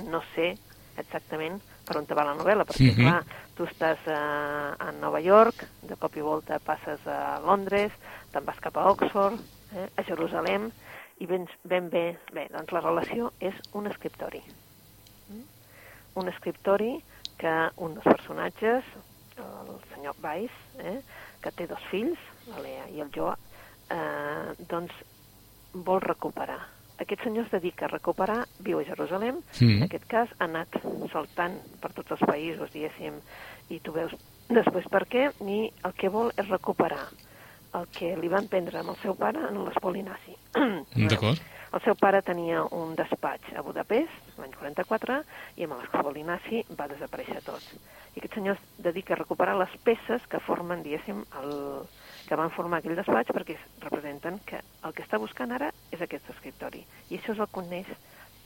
no 0.06 0.20
sé 0.34 0.52
exactament 0.96 1.58
per 1.84 1.96
on 1.98 2.06
te 2.06 2.14
va 2.14 2.22
la 2.24 2.36
novel·la, 2.38 2.64
perquè, 2.64 2.92
Mhm. 2.94 3.02
clar, 3.02 3.24
tu 3.56 3.66
estàs 3.66 3.98
uh, 4.06 4.76
a 4.78 4.92
Nova 4.92 5.20
York, 5.20 5.66
de 5.82 5.96
cop 5.96 6.16
i 6.16 6.22
volta 6.22 6.60
passes 6.60 7.02
a 7.06 7.40
Londres, 7.44 7.90
te'n 8.32 8.44
vas 8.46 8.60
cap 8.60 8.76
a 8.76 8.86
Oxford, 8.90 9.40
eh, 9.74 9.88
a 9.96 10.02
Jerusalem, 10.06 10.70
i 11.18 11.26
vens 11.26 11.50
ben 11.64 11.90
bé, 11.90 12.16
bé, 12.32 12.48
doncs 12.50 12.72
la 12.72 12.80
relació 12.80 13.32
és 13.40 13.54
un 13.72 13.86
escriptori. 13.86 14.40
Mm? 15.28 15.42
Un 16.22 16.28
escriptori 16.28 17.02
que 17.38 17.54
un 17.76 17.94
dels 17.94 18.04
personatges, 18.04 18.84
el 19.36 19.72
senyor 19.94 20.14
Weiss, 20.22 20.52
eh, 20.78 21.00
que 21.42 21.50
té 21.52 21.66
dos 21.66 21.82
fills, 21.90 22.18
la 22.48 22.60
Lea 22.62 22.86
i 22.94 23.00
el 23.00 23.10
Joa, 23.14 23.36
eh, 23.90 24.54
doncs 24.68 24.92
vol 25.74 26.00
recuperar. 26.00 26.60
Aquest 27.02 27.24
senyor 27.24 27.46
es 27.46 27.50
dedica 27.50 27.86
a 27.86 27.88
recuperar, 27.88 28.44
viu 28.60 28.78
a 28.78 28.84
Jerusalem, 28.84 29.40
Mm. 29.60 29.76
en 29.78 29.82
aquest 29.82 30.04
cas 30.06 30.28
ha 30.38 30.44
anat 30.44 30.68
saltant 31.12 31.58
per 31.80 31.92
tots 31.92 32.12
els 32.12 32.20
països, 32.20 32.70
diguéssim, 32.70 33.18
i 33.70 33.80
tu 33.80 33.92
veus 33.92 34.12
després 34.48 34.86
per 34.88 35.04
què, 35.08 35.32
i 35.42 35.72
el 35.84 35.92
que 35.94 36.08
vol 36.08 36.30
és 36.36 36.48
recuperar 36.48 37.08
el 37.74 37.88
que 37.88 38.16
li 38.16 38.28
van 38.28 38.46
prendre 38.46 38.78
amb 38.78 38.90
el 38.90 38.96
seu 39.02 39.16
pare 39.16 39.40
en 39.48 39.64
l'espoli 39.64 40.02
nazi. 40.02 40.36
D'acord. 41.08 41.40
El 41.74 41.80
seu 41.82 41.96
pare 41.98 42.22
tenia 42.22 42.62
un 42.70 42.94
despatx 42.94 43.56
a 43.56 43.62
Budapest, 43.62 44.23
l'any 44.38 44.54
44, 44.58 45.20
i 45.56 45.66
amb 45.66 45.78
l'espoli 45.78 46.24
nazi 46.26 46.64
va 46.78 46.88
desaparèixer 46.90 47.42
tot. 47.46 47.62
I 48.14 48.20
aquest 48.22 48.36
senyor 48.38 48.56
es 48.58 48.82
dedica 48.84 49.14
a 49.14 49.20
recuperar 49.20 49.56
les 49.58 49.72
peces 49.82 50.22
que 50.30 50.40
formen, 50.46 50.82
diguéssim, 50.84 51.24
el, 51.40 51.54
que 52.28 52.38
van 52.38 52.52
formar 52.54 52.80
aquell 52.80 52.96
despatx 52.98 53.34
perquè 53.36 53.56
representen 53.84 54.38
que 54.48 54.60
el 54.60 54.94
que 54.94 55.04
està 55.04 55.18
buscant 55.20 55.52
ara 55.52 55.72
és 55.92 56.00
aquest 56.04 56.30
escriptori. 56.34 56.84
I 57.10 57.18
això 57.18 57.34
és 57.34 57.42
el 57.42 57.50
que 57.50 57.64
uneix 57.64 57.90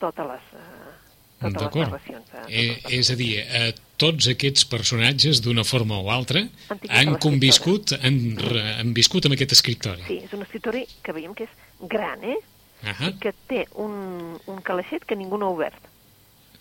totes 0.01 0.27
les, 0.27 0.49
eh, 0.57 0.97
totes 1.39 1.75
les 1.75 1.85
narracions. 1.85 2.33
Eh, 2.33 2.45
Eh, 2.49 2.97
és 2.99 3.11
a 3.11 3.15
dir, 3.15 3.31
eh, 3.39 3.73
tots 3.97 4.27
aquests 4.31 4.65
personatges, 4.65 5.41
d'una 5.41 5.63
forma 5.63 5.99
o 5.99 6.09
altra, 6.11 6.41
Han 6.89 7.15
conviscut, 7.19 7.93
han, 8.01 8.37
han 8.79 8.93
viscut 8.93 9.25
amb 9.25 9.35
aquest 9.37 9.51
escriptori. 9.51 10.03
Sí, 10.07 10.21
és 10.25 10.33
un 10.33 10.41
escriptori 10.41 10.85
que 11.03 11.13
veiem 11.13 11.35
que 11.35 11.43
és 11.43 11.49
gran, 11.79 12.23
eh? 12.23 12.37
Ahà, 12.83 13.09
I 13.09 13.17
que 13.19 13.33
té 13.51 13.65
un, 13.75 14.39
un 14.47 14.61
calaixet 14.63 15.05
que 15.05 15.17
ningú 15.19 15.37
no 15.37 15.49
ha 15.49 15.55
obert. 15.57 15.88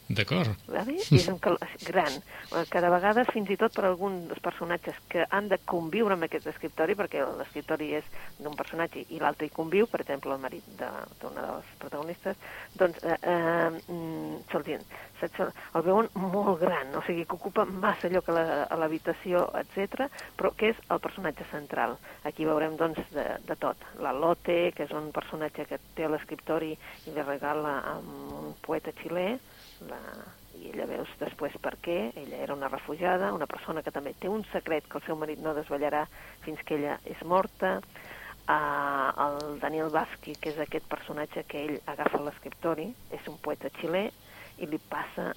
D'acord. 0.09 0.55
És 1.13 1.29
un 1.29 1.39
cal 1.43 1.59
gran. 1.87 2.13
Cada 2.73 2.91
vegada, 2.93 3.27
fins 3.29 3.51
i 3.53 3.59
tot 3.61 3.75
per 3.77 3.85
alguns 3.89 4.41
personatges 4.45 4.97
que 5.09 5.27
han 5.29 5.49
de 5.49 5.59
conviure 5.69 6.17
amb 6.17 6.25
aquest 6.29 6.47
escriptori, 6.51 6.97
perquè 6.99 7.25
l'escriptori 7.39 7.93
és 7.99 8.09
d'un 8.39 8.57
personatge 8.57 9.05
i 9.13 9.21
l'altre 9.21 9.49
hi 9.49 9.55
conviu, 9.55 9.87
per 9.87 10.03
exemple, 10.05 10.33
el 10.33 10.41
marit 10.41 10.65
de- 10.79 10.93
d'una 11.21 11.45
de, 11.45 11.53
les 11.59 11.77
protagonistes, 11.79 12.37
doncs 12.79 13.03
eh, 13.05 13.19
eh, 13.23 13.71
mm, 13.93 14.41
se'l 14.51 14.65
saps? 15.21 15.55
el 15.75 15.83
veuen 15.83 16.09
molt 16.15 16.61
gran, 16.61 16.95
o 16.97 17.03
sigui, 17.07 17.25
que 17.27 17.37
ocupa 17.37 17.65
massa 17.65 18.11
lloc 18.13 18.29
a 18.31 18.77
l'habitació, 18.79 19.49
etc, 19.61 20.09
però 20.39 20.53
que 20.57 20.73
és 20.73 20.83
el 20.89 21.01
personatge 21.05 21.47
central. 21.51 21.97
Aquí 22.29 22.47
veurem, 22.49 22.77
doncs, 22.79 23.01
de, 23.15 23.27
de 23.47 23.57
tot. 23.61 23.83
La 24.05 24.13
Lotte, 24.13 24.73
que 24.77 24.87
és 24.87 24.95
un 24.97 25.11
personatge 25.13 25.67
que 25.69 25.81
té 25.97 26.09
l'escriptori 26.09 26.75
i 27.07 27.15
li 27.15 27.25
regala 27.27 27.79
a 27.93 27.97
un 27.99 28.55
poeta 28.65 28.95
xilè, 29.03 29.31
la, 29.87 30.01
i 30.59 30.71
ella 30.73 30.87
veus 30.91 31.11
després 31.21 31.55
per 31.63 31.77
què, 31.85 32.13
ella 32.19 32.43
era 32.43 32.55
una 32.55 32.69
refugiada, 32.69 33.33
una 33.33 33.47
persona 33.47 33.83
que 33.83 33.95
també 33.95 34.15
té 34.19 34.29
un 34.29 34.45
secret 34.53 34.89
que 34.89 34.99
el 34.99 35.05
seu 35.07 35.17
marit 35.17 35.39
no 35.45 35.55
desvetllarà 35.55 36.07
fins 36.45 36.63
que 36.67 36.75
ella 36.79 36.99
és 37.05 37.21
morta, 37.23 37.79
uh, 38.49 39.11
el 39.27 39.61
Daniel 39.61 39.93
Basqui, 39.95 40.35
que 40.41 40.51
és 40.51 40.59
aquest 40.59 40.89
personatge 40.91 41.45
que 41.49 41.65
ell 41.67 41.77
agafa 41.87 42.19
a 42.19 42.25
l'escriptori, 42.27 42.89
és 43.15 43.29
un 43.31 43.39
poeta 43.39 43.71
xilè, 43.79 44.09
i 44.59 44.67
li 44.67 44.81
passa 44.91 45.33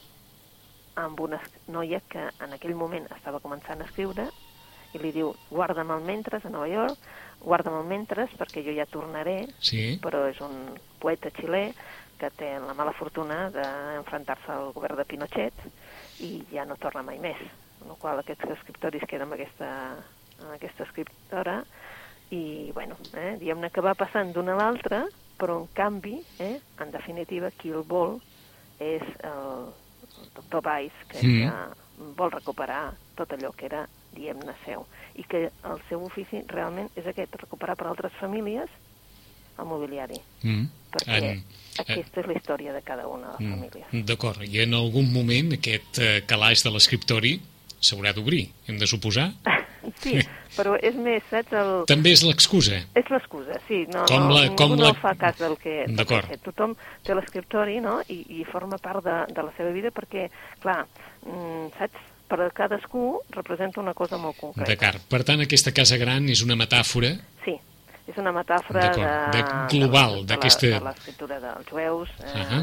amb 0.96 1.20
una 1.24 1.40
noia 1.72 2.02
que 2.10 2.24
en 2.44 2.54
aquell 2.56 2.76
moment 2.76 3.06
estava 3.16 3.40
començant 3.40 3.80
a 3.80 3.86
escriure 3.88 4.26
i 4.92 5.00
li 5.00 5.14
diu 5.16 5.30
guarda'm 5.50 5.94
el 5.96 6.02
mentres 6.04 6.44
a 6.44 6.50
Nova 6.52 6.68
York, 6.68 6.98
guarda'm 7.40 7.78
el 7.80 7.88
mentres 7.88 8.34
perquè 8.40 8.64
jo 8.66 8.74
ja 8.76 8.86
tornaré, 8.92 9.46
Sí. 9.60 10.00
però 10.04 10.26
és 10.28 10.42
un 10.42 10.76
poeta 11.00 11.32
xilè 11.32 11.72
que 12.22 12.30
té 12.38 12.52
la 12.62 12.76
mala 12.78 12.94
fortuna 12.94 13.48
d'enfrontar-se 13.54 14.52
al 14.54 14.72
govern 14.76 15.00
de 15.00 15.08
Pinochet 15.10 15.66
i 16.22 16.36
ja 16.52 16.66
no 16.70 16.78
torna 16.78 17.02
mai 17.06 17.18
més. 17.24 17.40
Amb 17.82 17.96
la 17.96 17.98
qual 18.02 18.22
aquest 18.22 18.46
escriptori 18.54 19.02
es 19.02 19.10
queda 19.10 19.26
amb 19.26 19.34
aquesta, 19.38 19.70
amb 20.44 20.52
aquesta 20.54 20.86
escriptora 20.86 21.62
i, 22.32 22.72
bueno, 22.76 22.96
eh, 23.18 23.36
diguem-ne 23.42 23.72
que 23.74 23.84
va 23.84 23.96
passant 23.98 24.32
d'una 24.36 24.54
a 24.54 24.60
l'altra, 24.60 25.02
però 25.42 25.58
en 25.64 25.66
canvi, 25.74 26.20
eh, 26.40 26.60
en 26.80 26.92
definitiva, 26.94 27.50
qui 27.58 27.74
el 27.74 27.82
vol 27.88 28.20
és 28.80 29.02
el, 29.26 29.72
el 30.22 30.30
doctor 30.38 30.62
Weiss, 30.68 31.08
que 31.10 31.26
Mm. 31.26 31.42
ja 31.48 32.14
vol 32.18 32.32
recuperar 32.32 32.94
tot 33.18 33.34
allò 33.34 33.52
que 33.54 33.66
era, 33.66 33.88
diguem-ne, 34.14 34.54
seu. 34.66 34.86
I 35.16 35.24
que 35.24 35.50
el 35.50 35.82
seu 35.90 36.06
ofici 36.06 36.44
realment 36.48 36.90
és 36.96 37.06
aquest, 37.08 37.36
recuperar 37.36 37.76
per 37.76 37.88
altres 37.88 38.14
famílies 38.20 38.70
el 39.60 39.66
mobiliari. 39.66 40.20
Mm. 40.44 40.66
Perquè 40.92 41.18
En- 41.32 41.44
aquesta 41.80 42.20
és 42.22 42.28
la 42.28 42.34
història 42.34 42.74
de 42.74 42.82
cada 42.84 43.08
una 43.08 43.32
de 43.32 43.38
les 43.40 43.48
Mm, 43.48 43.60
famílies. 43.60 44.06
D'acord, 44.06 44.42
i 44.44 44.60
en 44.62 44.74
algun 44.74 45.12
moment 45.14 45.54
aquest 45.54 46.00
eh, 46.00 46.24
calaix 46.28 46.64
de 46.64 46.72
l'escriptori 46.72 47.40
s'haurà 47.82 48.14
d'obrir, 48.14 48.50
hem 48.68 48.78
de 48.78 48.88
suposar? 48.88 49.32
Sí, 49.98 50.14
però 50.56 50.76
és 50.78 50.94
més, 50.94 51.24
saps, 51.32 51.52
el... 51.58 51.86
També 51.90 52.12
és 52.14 52.22
l'excusa. 52.22 52.84
És 52.94 53.08
l'excusa, 53.10 53.56
sí. 53.68 53.88
No, 53.92 54.04
Com 54.06 54.28
no, 54.28 54.36
la- 54.36 54.44
ningú 54.44 54.56
com 54.56 54.76
no 54.78 54.84
la- 54.92 54.94
fa 54.94 55.16
cas 55.18 55.40
del 55.40 55.56
que... 55.58 55.86
D'acord. 55.90 56.30
Tothom 56.46 56.76
té 57.04 57.16
l'escriptori, 57.18 57.80
no?, 57.82 57.96
i, 58.08 58.20
i 58.42 58.46
forma 58.46 58.78
part 58.78 59.02
de, 59.04 59.16
de 59.34 59.42
la 59.42 59.52
seva 59.58 59.72
vida 59.74 59.90
perquè, 59.90 60.28
clar, 60.62 60.86
mm, 61.26 61.72
saps, 61.80 61.98
per 62.30 62.52
cadascú 62.54 63.20
representa 63.32 63.82
una 63.82 63.96
cosa 63.98 64.18
molt 64.22 64.38
concreta. 64.38 64.70
D'acord. 64.70 65.02
Per 65.10 65.24
tant, 65.26 65.42
aquesta 65.42 65.74
casa 65.74 65.98
gran 65.98 66.30
és 66.30 66.44
una 66.46 66.56
metàfora 66.56 67.16
Sí, 67.44 67.58
és 68.12 68.18
una 68.22 68.34
metàfora 68.36 68.90
de, 68.94 69.10
de- 69.38 69.46
global, 69.74 70.22
d'aquesta- 70.28 70.74
de 70.78 70.84
l'escriptura 70.86 71.40
dels 71.40 71.68
jueus, 71.72 72.10
eh, 72.22 72.38
Ahà. 72.44 72.62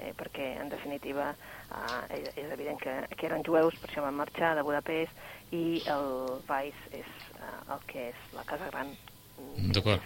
eh, 0.00 0.12
perquè, 0.16 0.60
en 0.60 0.68
definitiva, 0.72 1.30
eh, 1.70 2.16
és, 2.20 2.32
és 2.36 2.50
evident 2.52 2.78
que, 2.80 2.94
que 3.16 3.26
eren 3.26 3.42
jueus, 3.46 3.74
per 3.80 3.90
això 3.90 4.02
van 4.04 4.14
marxar 4.18 4.54
de 4.56 4.62
Budapest, 4.66 5.12
i 5.52 5.80
el 5.90 6.10
Weiss 6.48 6.76
és 6.92 7.06
eh, 7.40 7.72
el 7.72 7.80
que 7.90 8.08
és 8.10 8.26
la 8.36 8.44
casa 8.44 8.68
gran. 8.70 8.92
D'acord. 9.72 10.02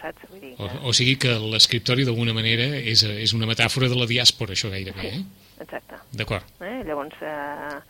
Saps? 0.00 0.28
Vull 0.30 0.40
dir 0.40 0.52
O, 0.62 0.68
que... 0.68 0.78
o 0.86 0.92
sigui 0.94 1.16
que 1.18 1.32
l'escriptori 1.42 2.04
d'alguna 2.06 2.32
manera 2.36 2.68
és, 2.78 3.02
és 3.02 3.32
una 3.34 3.48
metàfora 3.50 3.88
de 3.90 3.96
la 3.98 4.06
diàspora, 4.06 4.54
això 4.54 4.70
gairebé, 4.70 5.08
eh? 5.10 5.22
Exacte. 5.64 5.98
D'acord. 6.14 6.46
Eh? 6.62 6.84
Llavors, 6.86 7.16
eh, 7.20 7.80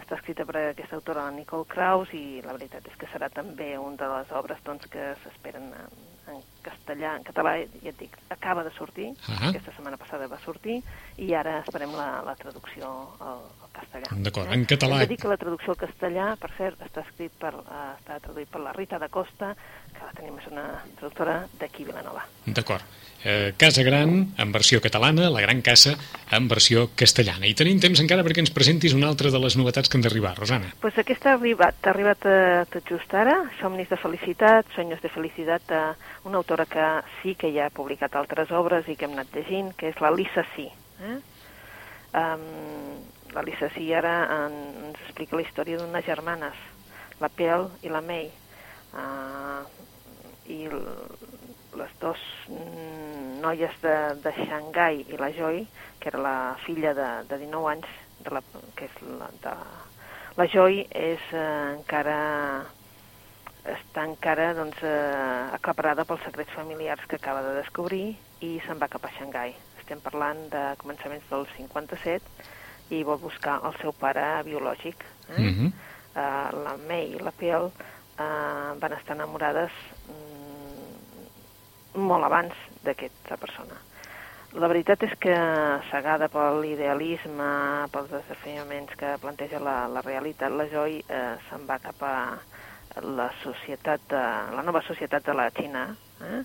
està 0.00 0.16
escrita 0.16 0.46
per 0.48 0.56
aquesta 0.60 0.96
autora, 0.96 1.26
la 1.28 1.34
Nicole 1.36 1.66
Kraus, 1.68 2.12
i 2.16 2.40
la 2.44 2.54
veritat 2.56 2.86
és 2.88 2.96
que 2.98 3.08
serà 3.12 3.28
també 3.32 3.76
una 3.78 3.96
de 4.00 4.08
les 4.08 4.32
obres 4.38 4.62
doncs, 4.64 4.86
que 4.92 5.12
s'esperen 5.22 5.68
en, 5.76 5.98
en 6.32 6.40
castellà, 6.64 7.16
en 7.18 7.26
català, 7.26 7.56
ja 7.82 7.90
et 7.92 7.98
dic, 7.98 8.16
acaba 8.30 8.64
de 8.64 8.72
sortir, 8.78 9.10
Ah. 9.28 9.48
aquesta 9.50 9.72
setmana 9.76 9.98
passada 10.00 10.28
va 10.28 10.38
sortir, 10.44 10.82
i 11.18 11.32
ara 11.34 11.58
esperem 11.60 11.92
la, 11.96 12.22
la 12.24 12.36
traducció 12.36 12.88
al, 13.20 13.42
al 13.64 13.71
castellà. 13.82 14.08
D'acord, 14.24 14.52
en 14.54 14.64
català- 14.70 15.02
Hem 15.02 15.06
de 15.08 15.12
dir 15.14 15.18
que 15.20 15.28
la 15.28 15.36
traducció 15.36 15.74
al 15.74 15.80
castellà, 15.82 16.30
per 16.40 16.50
cert, 16.56 16.80
està 16.80 17.04
escrit 17.06 17.32
per, 17.38 17.52
eh, 17.54 17.92
està 17.98 18.18
traduït 18.22 18.48
per 18.48 18.60
la 18.62 18.72
Rita 18.72 18.98
da 18.98 19.08
Costa, 19.12 19.54
que 19.92 20.00
la 20.06 20.12
tenim, 20.16 20.38
és 20.38 20.46
una 20.50 20.66
traductora 20.96 21.46
d'aquí 21.60 21.84
Vilanova. 21.84 22.24
D'acord. 22.46 22.82
Eh, 23.24 23.54
casa 23.56 23.84
Gran 23.84 24.34
en 24.36 24.50
versió 24.50 24.80
catalana, 24.82 25.28
la 25.30 25.40
Gran 25.40 25.60
Casa 25.62 25.92
en 26.32 26.48
versió 26.48 26.90
castellana. 26.96 27.46
I 27.46 27.54
tenim 27.54 27.78
temps 27.78 28.00
encara 28.02 28.24
perquè 28.24 28.42
ens 28.42 28.50
presentis 28.50 28.94
una 28.94 29.06
altra 29.06 29.30
de 29.30 29.38
les 29.38 29.54
novetats 29.56 29.88
que 29.88 29.96
han 29.96 30.02
d'arribar, 30.02 30.36
Rosana. 30.36 30.72
Pues 30.80 30.98
aquesta 30.98 31.30
ha 31.30 31.34
arribat, 31.34 31.76
ha 31.86 31.90
arribat 31.90 32.18
eh, 32.26 32.64
tot 32.72 32.82
just 32.88 33.14
ara, 33.14 33.36
Somnis 33.60 33.88
de 33.88 33.96
felicitat, 33.96 34.66
Sueños 34.74 35.00
de 35.00 35.08
felicitat, 35.08 35.62
eh, 35.70 35.94
una 36.24 36.38
autora 36.38 36.66
que 36.66 36.82
sí 37.22 37.36
que 37.36 37.52
ja 37.54 37.66
ha 37.66 37.70
publicat 37.70 38.16
altres 38.16 38.50
obres 38.50 38.88
i 38.88 38.96
que 38.96 39.04
hem 39.04 39.12
anat 39.12 39.30
llegint, 39.36 39.70
que 39.76 39.90
és 39.90 40.00
la 40.00 40.10
Lisa 40.10 40.42
Sí. 40.56 40.66
Eh? 40.66 41.18
Um, 42.12 42.98
la 43.34 43.70
Sí 43.74 43.92
ara 43.94 44.14
en, 44.46 44.54
ens 44.86 45.00
explica 45.06 45.36
la 45.36 45.42
història 45.42 45.78
d'unes 45.78 46.04
germanes, 46.04 46.58
la 47.20 47.28
Pel 47.28 47.68
i 47.82 47.88
la 47.88 48.00
May, 48.00 48.28
uh, 48.92 49.62
i 50.46 50.68
les 50.68 51.92
mm, 52.48 53.40
noies 53.40 53.78
de, 53.82 53.96
de 54.22 54.32
Xangai 54.42 55.06
i 55.08 55.16
la 55.16 55.30
Joy, 55.32 55.64
que 56.00 56.12
era 56.12 56.20
la 56.20 56.36
filla 56.66 56.92
de, 56.94 57.08
de 57.30 57.38
19 57.46 57.72
anys, 57.72 57.88
de 58.22 58.36
la, 58.36 58.42
que 58.76 58.86
és 58.86 59.02
la, 59.06 59.30
de, 59.42 59.56
la 60.38 60.46
Joy 60.48 60.78
és 60.96 61.24
eh, 61.36 61.42
encara 61.74 62.16
està 63.68 64.04
encara 64.08 64.52
doncs, 64.58 64.78
eh, 64.82 65.42
aclaparada 65.54 66.06
pels 66.08 66.24
secrets 66.26 66.54
familiars 66.56 67.04
que 67.08 67.18
acaba 67.20 67.42
de 67.46 67.52
descobrir 67.60 68.16
i 68.42 68.56
se'n 68.66 68.80
va 68.80 68.90
cap 68.90 69.04
a 69.06 69.12
Xangai. 69.18 69.54
Estem 69.82 70.00
parlant 70.02 70.40
de 70.50 70.62
començaments 70.82 71.28
del 71.30 71.46
57 71.56 72.48
i 72.92 73.02
vol 73.08 73.20
buscar 73.22 73.58
el 73.66 73.76
seu 73.80 73.94
pare 73.96 74.42
biològic. 74.46 75.04
Eh? 75.28 75.38
Mm 75.38 75.52
-hmm. 75.54 75.72
eh, 76.14 76.48
la 76.64 76.76
May 76.88 77.14
i 77.16 77.18
la 77.18 77.32
Pell 77.32 77.70
eh, 78.18 78.70
van 78.80 78.92
estar 78.92 79.16
enamorades 79.16 79.72
mm, 80.08 82.00
molt 82.08 82.24
abans 82.24 82.54
d'aquesta 82.84 83.36
persona. 83.36 83.76
La 84.52 84.68
veritat 84.68 85.02
és 85.02 85.12
que, 85.16 85.34
cegada 85.88 86.28
per 86.28 86.50
l'idealisme, 86.60 87.44
pels 87.92 88.10
desafiaments 88.10 88.92
que 89.00 89.14
planteja 89.20 89.58
la, 89.58 89.88
la 89.88 90.02
realitat, 90.04 90.52
la 90.52 90.66
Joy 90.68 90.98
eh, 91.08 91.36
se'n 91.48 91.64
va 91.66 91.78
cap 91.80 92.02
a 92.04 92.36
la 93.00 93.30
societat, 93.42 94.00
de, 94.10 94.22
la 94.52 94.62
nova 94.62 94.82
societat 94.84 95.24
de 95.24 95.34
la 95.38 95.48
Xina, 95.56 95.86
eh? 96.20 96.42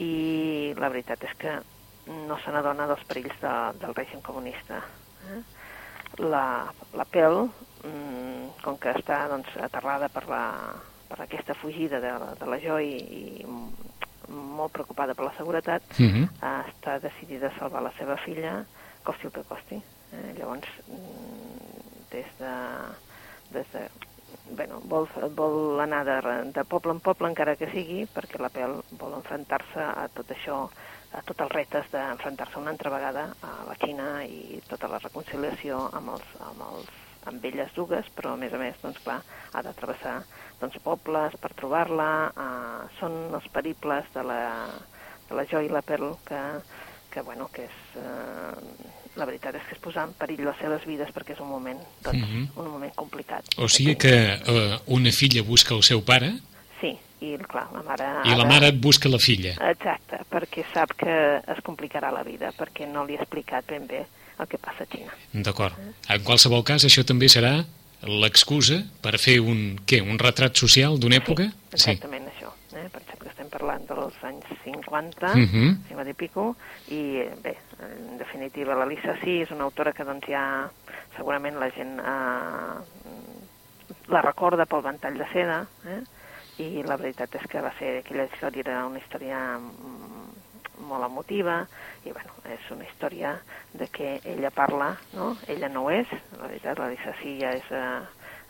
i 0.00 0.72
la 0.78 0.88
veritat 0.88 1.26
és 1.28 1.34
que 1.36 1.52
no 2.28 2.38
se 2.40 2.52
n'adona 2.52 2.88
dels 2.88 3.04
perills 3.10 3.36
de, 3.42 3.52
del 3.82 3.92
règim 3.94 4.24
comunista. 4.24 4.80
Eh? 5.28 5.42
La, 6.18 6.72
la 6.94 7.04
Pel, 7.10 7.48
mm, 7.84 8.62
com 8.62 8.78
que 8.78 8.92
està 8.94 9.24
doncs, 9.28 9.50
aterrada 9.60 10.08
per, 10.08 10.24
la, 10.30 10.44
per 11.08 11.20
aquesta 11.24 11.54
fugida 11.54 12.00
de, 12.00 12.12
de 12.40 12.46
la 12.50 12.60
Joy 12.62 12.90
i 12.94 13.24
molt 14.28 14.72
preocupada 14.72 15.14
per 15.14 15.26
la 15.26 15.34
seguretat, 15.36 15.82
Mm 15.98 16.10
-hmm. 16.10 16.28
eh, 16.42 16.62
està 16.70 16.98
decidida 17.00 17.48
a 17.48 17.58
salvar 17.58 17.82
la 17.82 17.92
seva 17.98 18.16
filla, 18.16 18.64
costi 19.02 19.26
el 19.26 19.32
que 19.32 19.42
costi. 19.42 19.82
Eh? 20.12 20.34
Llavors, 20.38 20.68
mm, 20.88 22.10
des 22.10 22.26
de, 22.38 22.54
des 23.52 23.66
de 23.72 23.88
bueno, 24.50 24.80
vol, 24.90 25.08
vol 25.36 25.80
anar 25.80 26.04
de, 26.06 26.16
de 26.54 26.64
poble 26.64 26.94
en 26.94 27.00
poble 27.04 27.30
encara 27.30 27.56
que 27.60 27.70
sigui, 27.72 28.04
perquè 28.14 28.40
la 28.42 28.50
Pel 28.54 28.78
vol 29.00 29.16
enfrontar-se 29.18 29.82
a 29.84 30.06
tot 30.14 30.30
això, 30.34 30.58
a 31.14 31.22
tots 31.26 31.44
els 31.46 31.54
retes 31.54 31.90
d'enfrontar-se 31.92 32.60
una 32.60 32.74
altra 32.74 32.92
vegada 32.94 33.24
a 33.42 33.54
la 33.68 33.76
Xina 33.80 34.08
i 34.26 34.60
tota 34.68 34.90
la 34.90 35.00
reconciliació 35.02 35.84
amb, 35.92 36.14
els, 36.16 36.32
amb, 36.48 36.64
els, 36.70 36.90
amb 37.30 37.46
elles 37.50 37.74
dues, 37.76 38.10
però 38.16 38.34
a 38.34 38.40
més 38.40 38.54
a 38.54 38.60
més, 38.60 38.80
doncs 38.82 39.00
clar, 39.04 39.20
ha 39.52 39.62
de 39.62 39.74
travessar 39.78 40.16
doncs, 40.60 40.80
pobles 40.84 41.38
per 41.42 41.54
trobar-la, 41.58 42.10
eh, 42.30 42.90
són 42.98 43.18
els 43.30 43.48
periples 43.54 44.10
de 44.14 44.26
la, 44.26 44.42
de 45.28 45.38
la 45.38 45.46
Joy 45.50 45.70
i 45.70 45.72
la 45.72 45.84
Perl 45.86 46.16
que, 46.28 46.42
que, 47.10 47.22
bueno, 47.22 47.48
que 47.54 47.68
és, 47.70 47.80
eh, 48.00 49.03
la 49.16 49.24
veritat 49.24 49.54
és 49.54 49.62
que 49.68 49.74
és 49.74 49.80
posar 49.80 50.04
en 50.08 50.12
perill 50.18 50.44
les 50.44 50.56
seves 50.58 50.84
vides 50.86 51.08
perquè 51.14 51.32
és 51.36 51.40
un 51.40 51.48
moment, 51.48 51.78
doncs, 52.02 52.18
Mhm. 52.28 52.48
un 52.56 52.68
moment 52.70 52.94
complicat. 52.94 53.44
O 53.58 53.68
sigui 53.68 53.96
que 53.96 54.14
eh, 54.34 54.78
una 54.86 55.12
filla 55.12 55.42
busca 55.42 55.74
el 55.74 55.82
seu 55.82 56.02
pare 56.04 56.32
Sí, 56.80 56.98
i 57.20 57.36
clar, 57.38 57.68
la 57.72 57.82
mare... 57.82 58.04
i 58.24 58.28
la 58.30 58.34
ha 58.34 58.38
de- 58.42 58.44
mare 58.52 58.66
et 58.68 58.80
busca 58.80 59.08
la 59.08 59.18
filla. 59.18 59.54
Exacte, 59.70 60.18
perquè 60.30 60.64
sap 60.74 60.92
que 60.98 61.36
es 61.46 61.62
complicarà 61.62 62.10
la 62.12 62.22
vida, 62.22 62.50
perquè 62.52 62.86
no 62.90 63.04
li 63.06 63.16
ha 63.16 63.22
explicat 63.22 63.64
ben 63.66 63.86
bé 63.86 64.04
el 64.38 64.46
que 64.48 64.58
passa 64.58 64.82
a 64.82 64.86
Xina. 64.86 65.12
D'acord. 65.32 65.74
En 66.08 66.22
qualsevol 66.24 66.64
cas, 66.64 66.84
això 66.84 67.04
també 67.04 67.28
serà 67.28 67.64
l'excusa 68.02 68.82
per 69.00 69.16
fer 69.18 69.38
un, 69.40 69.78
què, 69.86 70.02
un 70.02 70.18
retrat 70.18 70.56
social 70.56 70.98
d'una 71.00 71.16
època? 71.22 71.46
Sí, 71.72 71.94
exactament 71.94 72.26
això. 72.28 72.50
Eh? 72.74 72.88
Pensem 72.92 73.18
que 73.22 73.28
estem 73.30 73.48
parlant 73.48 73.86
dels 73.88 74.18
anys 74.26 74.43
50, 74.64 75.34
Mhm. 75.34 75.84
50 75.88 76.10
i 76.10 76.14
pico, 76.14 76.56
i 76.88 77.00
bé, 77.42 77.56
en 77.80 78.18
definitiva 78.18 78.74
la 78.74 78.86
Lisa 78.86 79.16
sí 79.22 79.40
és 79.42 79.50
una 79.50 79.64
autora 79.64 79.92
que 79.92 80.04
doncs 80.04 80.26
ja 80.28 80.70
segurament 81.16 81.58
la 81.60 81.70
gent 81.70 81.98
eh, 82.00 82.76
la 84.08 84.22
recorda 84.22 84.66
pel 84.66 84.82
ventall 84.82 85.18
de 85.18 85.26
seda, 85.32 85.66
eh? 85.86 86.02
i 86.62 86.82
la 86.86 86.96
veritat 86.96 87.34
és 87.34 87.46
que 87.50 87.62
va 87.62 87.72
ser 87.78 87.98
aquella 87.98 88.28
història 88.30 88.62
era 88.62 88.86
una 88.86 89.00
història 89.00 89.38
mm, 89.58 90.84
molt 90.88 91.06
emotiva 91.06 91.66
i 92.04 92.12
bueno, 92.12 92.34
és 92.50 92.70
una 92.70 92.84
història 92.84 93.34
de 93.72 93.88
que 93.88 94.20
ella 94.24 94.50
parla, 94.54 94.92
no? 95.14 95.36
Ella 95.48 95.68
no 95.68 95.88
és, 95.90 96.06
la 96.38 96.46
veritat, 96.46 96.78
la 96.78 96.90
Lisa 96.92 97.14
sí 97.22 97.38
ja 97.40 97.54
és 97.56 97.70
eh, 97.70 98.00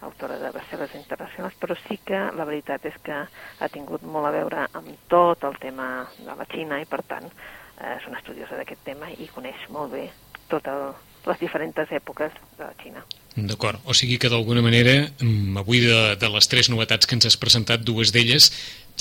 autora 0.03 0.39
de 0.41 0.51
bestsellers 0.55 0.95
internacionals, 0.99 1.57
però 1.61 1.77
sí 1.87 1.99
que 2.05 2.21
la 2.37 2.47
veritat 2.49 2.85
és 2.91 2.97
que 3.05 3.25
ha 3.25 3.69
tingut 3.73 4.03
molt 4.03 4.29
a 4.29 4.35
veure 4.35 4.69
amb 4.73 5.09
tot 5.09 5.45
el 5.45 5.59
tema 5.63 6.07
de 6.19 6.35
la 6.35 6.47
Xina 6.51 6.81
i 6.83 6.89
per 6.89 7.03
tant 7.09 7.27
eh, 7.31 7.97
és 7.97 8.07
una 8.11 8.21
estudiosa 8.21 8.59
d'aquest 8.59 8.85
tema 8.85 9.11
i 9.11 9.29
coneix 9.33 9.69
molt 9.71 9.93
bé 9.95 10.09
tot 10.51 10.67
el, 10.69 10.93
les 11.27 11.41
diferents 11.41 11.93
èpoques 11.97 12.33
de 12.59 12.65
la 12.65 12.75
Xina. 12.83 13.05
D'acord, 13.35 13.81
o 13.91 13.95
sigui 13.97 14.19
que 14.23 14.31
d'alguna 14.31 14.63
manera 14.63 15.09
mm, 15.09 15.57
avui 15.59 15.81
de, 15.83 16.15
de 16.21 16.31
les 16.31 16.47
tres 16.51 16.71
novetats 16.71 17.09
que 17.09 17.17
ens 17.19 17.27
has 17.27 17.39
presentat, 17.41 17.83
dues 17.83 18.13
d'elles 18.15 18.51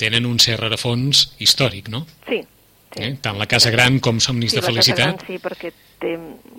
tenen 0.00 0.26
un 0.26 0.40
cert 0.42 0.64
rerefons 0.64 1.28
històric, 1.38 1.90
no? 1.92 2.02
Sí. 2.26 2.40
sí. 2.96 3.04
Eh? 3.04 3.12
Tant 3.22 3.38
la 3.38 3.46
Casa 3.50 3.70
Gran 3.70 4.00
com 4.02 4.18
Somnis 4.18 4.56
sí, 4.56 4.58
de 4.58 4.66
Felicitat. 4.66 4.98
La 4.98 5.12
Casa 5.20 5.28
Gran, 5.28 5.28
sí, 5.28 5.38
perquè 5.44 5.70
té, 6.02 6.16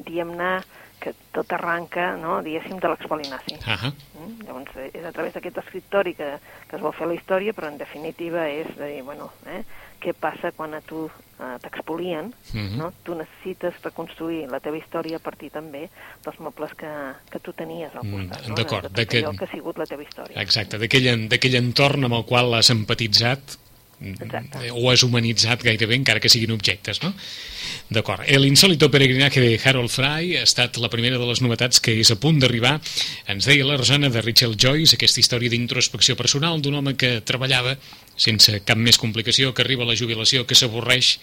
diguem-ne, 0.08 0.54
que 1.00 1.14
tot 1.32 1.52
arranca, 1.54 2.16
no, 2.18 2.42
diguéssim, 2.46 2.80
de 2.80 2.92
l'expoli 2.92 3.28
nazi. 3.30 3.56
Uh 3.56 3.76
-huh. 3.76 3.94
mm? 4.20 4.46
Llavors, 4.46 4.76
eh, 4.76 4.92
és 4.94 5.06
a 5.06 5.12
través 5.12 5.34
d'aquest 5.34 5.58
escriptori 5.58 6.16
que, 6.16 6.40
que 6.68 6.76
es 6.76 6.82
vol 6.82 6.94
fer 6.94 7.08
la 7.08 7.14
història, 7.14 7.54
però 7.54 7.68
en 7.68 7.78
definitiva 7.78 8.48
és 8.50 8.68
de 8.78 8.88
dir, 8.88 9.04
bueno, 9.04 9.32
eh, 9.46 9.64
què 10.02 10.14
passa 10.14 10.52
quan 10.52 10.74
a 10.74 10.82
tu 10.82 11.10
eh, 11.40 11.58
t'expolien, 11.62 12.26
uh 12.26 12.56
-huh. 12.56 12.78
no? 12.78 12.94
Tu 13.04 13.16
necessites 13.16 13.74
reconstruir 13.84 14.48
la 14.50 14.60
teva 14.60 14.78
història 14.78 15.18
a 15.18 15.20
partir 15.20 15.50
també 15.52 15.90
dels 16.24 16.40
mobles 16.40 16.74
que, 16.76 16.92
que 17.32 17.40
tu 17.40 17.54
tenies 17.54 17.96
al 17.96 18.04
mm, 18.04 18.12
costat, 18.14 18.42
mm, 18.44 18.50
no? 18.50 18.56
D'acord. 18.56 18.90
De, 18.92 19.02
de 19.02 19.06
que... 19.08 19.18
allò 19.20 19.38
que 19.38 19.46
ha 19.46 19.52
sigut 19.52 19.78
la 19.78 19.86
teva 19.86 20.04
història. 20.04 20.42
Exacte, 20.42 20.78
d'aquell 20.78 21.56
entorn 21.56 22.04
amb 22.04 22.14
el 22.14 22.26
qual 22.26 22.54
has 22.54 22.70
empatitzat 22.70 23.65
Exacte. 24.14 24.70
o 24.72 24.90
has 24.92 25.04
humanitzat 25.04 25.64
gairebé, 25.66 25.98
encara 25.98 26.22
que 26.22 26.30
siguin 26.30 26.54
objectes, 26.56 27.02
no? 27.04 27.14
D'acord. 27.90 28.24
El 28.28 28.46
peregrinaje 28.92 29.42
de 29.42 29.60
Harold 29.64 29.90
Fry 29.90 30.38
ha 30.38 30.44
estat 30.44 30.78
la 30.78 30.90
primera 30.90 31.18
de 31.18 31.26
les 31.26 31.42
novetats 31.42 31.80
que 31.80 31.94
és 32.00 32.12
a 32.12 32.18
punt 32.22 32.40
d'arribar. 32.40 32.80
Ens 33.28 33.46
deia 33.46 33.66
la 33.66 33.78
Rosana 33.78 34.10
de 34.10 34.22
Rachel 34.22 34.56
Joyce, 34.58 34.96
aquesta 34.96 35.20
història 35.20 35.50
d'introspecció 35.50 36.16
personal 36.16 36.62
d'un 36.62 36.76
home 36.82 36.96
que 36.96 37.20
treballava 37.22 37.76
sense 38.16 38.62
cap 38.66 38.80
més 38.80 38.98
complicació, 39.02 39.54
que 39.54 39.64
arriba 39.64 39.88
la 39.88 39.98
jubilació, 39.98 40.46
que 40.48 40.56
s'avorreix 40.56 41.18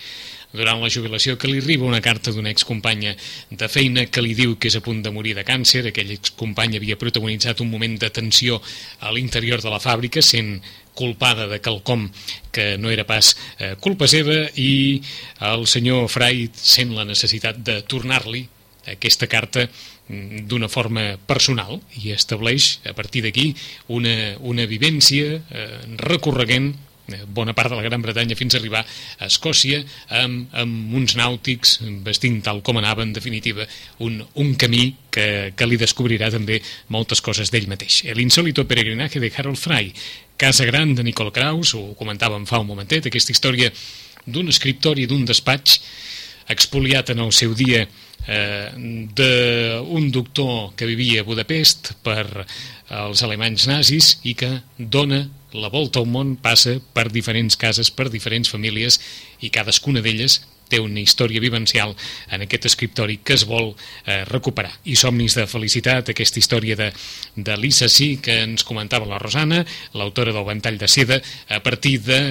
durant 0.53 0.83
la 0.83 0.91
jubilació, 0.93 1.39
que 1.41 1.49
li 1.49 1.63
arriba 1.63 1.89
una 1.89 2.03
carta 2.05 2.33
d'una 2.33 2.53
excompanya 2.53 3.15
de 3.51 3.69
feina 3.73 4.05
que 4.13 4.23
li 4.23 4.37
diu 4.37 4.59
que 4.61 4.69
és 4.69 4.77
a 4.77 4.85
punt 4.85 5.01
de 5.03 5.11
morir 5.11 5.35
de 5.39 5.47
càncer. 5.49 5.87
Aquell 5.89 6.13
excompany 6.13 6.77
havia 6.77 6.99
protagonitzat 7.01 7.65
un 7.65 7.71
moment 7.73 7.97
de 7.99 8.13
tensió 8.13 8.61
a 9.01 9.13
l'interior 9.17 9.65
de 9.65 9.73
la 9.73 9.81
fàbrica, 9.81 10.23
sent 10.23 10.59
culpada 10.95 11.47
de 11.49 11.61
quelcom 11.65 12.11
que 12.53 12.77
no 12.77 12.91
era 12.93 13.07
pas 13.09 13.33
eh, 13.59 13.75
culpa 13.81 14.05
seva 14.05 14.45
i 14.61 15.01
el 15.41 15.65
senyor 15.67 16.11
Fray 16.13 16.51
sent 16.53 16.93
la 16.93 17.09
necessitat 17.09 17.63
de 17.65 17.81
tornar-li 17.89 18.45
aquesta 18.87 19.29
carta 19.31 19.67
mm, 19.69 20.47
d'una 20.51 20.71
forma 20.73 21.17
personal 21.27 21.81
i 22.03 22.13
estableix 22.15 22.79
a 22.89 22.95
partir 22.97 23.25
d'aquí 23.27 23.53
una, 23.89 24.35
una 24.41 24.67
vivència 24.67 25.37
eh, 25.39 25.69
recorreguent 26.03 26.73
eh, 27.13 27.23
bona 27.27 27.55
part 27.55 27.71
de 27.71 27.79
la 27.79 27.87
Gran 27.87 28.03
Bretanya 28.03 28.39
fins 28.39 28.55
a 28.55 28.61
arribar 28.61 28.83
a 28.83 29.29
Escòcia 29.31 29.83
amb, 30.23 30.51
amb 30.53 30.97
uns 30.99 31.17
nàutics 31.19 31.79
vestint 32.07 32.41
tal 32.43 32.63
com 32.67 32.81
anava 32.81 33.07
en 33.07 33.15
definitiva 33.15 33.67
un, 34.01 34.21
un 34.35 34.55
camí 34.59 34.93
que, 35.11 35.53
que 35.57 35.69
li 35.69 35.79
descobrirà 35.81 36.33
també 36.35 36.61
moltes 36.89 37.21
coses 37.21 37.53
d'ell 37.53 37.71
mateix. 37.71 38.03
El 38.09 38.21
insólito 38.21 38.67
peregrinaje 38.67 39.21
de 39.23 39.33
Harold 39.37 39.61
Fry 39.61 39.93
Casa 40.43 40.65
Gran 40.65 40.97
de 40.97 41.05
Nicole 41.07 41.31
Kraus, 41.31 41.77
ho 41.79 41.93
comentàvem 41.95 42.49
fa 42.51 42.59
un 42.59 42.67
momentet, 42.67 43.07
aquesta 43.07 43.31
història 43.31 43.69
d'un 44.27 44.49
escriptori 44.51 45.05
d'un 45.07 45.23
despatx 45.27 45.77
expoliat 46.51 47.13
en 47.15 47.23
el 47.23 47.31
seu 47.31 47.55
dia 47.55 47.85
eh, 48.27 48.71
d'un 48.77 50.11
doctor 50.11 50.73
que 50.77 50.87
vivia 50.87 51.23
a 51.23 51.29
Budapest 51.29 51.95
per 52.03 52.47
als 52.93 53.23
alemanys 53.25 53.67
nazis 53.71 54.19
i 54.23 54.35
que 54.39 54.61
dona 54.77 55.25
la 55.53 55.69
volta 55.69 56.01
al 56.01 56.09
món, 56.09 56.37
passa 56.41 56.79
per 56.95 57.11
diferents 57.13 57.59
cases, 57.61 57.91
per 57.93 58.09
diferents 58.11 58.49
famílies 58.49 58.99
i 59.45 59.53
cadascuna 59.53 60.01
d'elles 60.05 60.41
té 60.73 60.81
una 60.81 61.03
història 61.03 61.43
vivencial 61.43 61.93
en 62.33 62.45
aquest 62.47 62.71
escriptori 62.71 63.19
que 63.21 63.37
es 63.37 63.45
vol 63.49 63.75
eh, 64.07 64.23
recuperar. 64.29 64.73
I 64.89 64.97
Somnis 64.97 65.37
de 65.37 65.45
Felicitat, 65.51 66.09
aquesta 66.13 66.41
història 66.41 66.79
de, 66.79 66.89
de 67.37 67.59
Lisa 67.61 67.91
Sí, 67.93 68.15
que 68.25 68.39
ens 68.47 68.65
comentava 68.65 69.09
la 69.09 69.21
Rosana, 69.21 69.61
l'autora 69.99 70.33
del 70.33 70.49
Ventall 70.49 70.81
de 70.81 70.89
Seda, 70.89 71.21
a 71.53 71.61
partir 71.61 71.99
de 72.07 72.23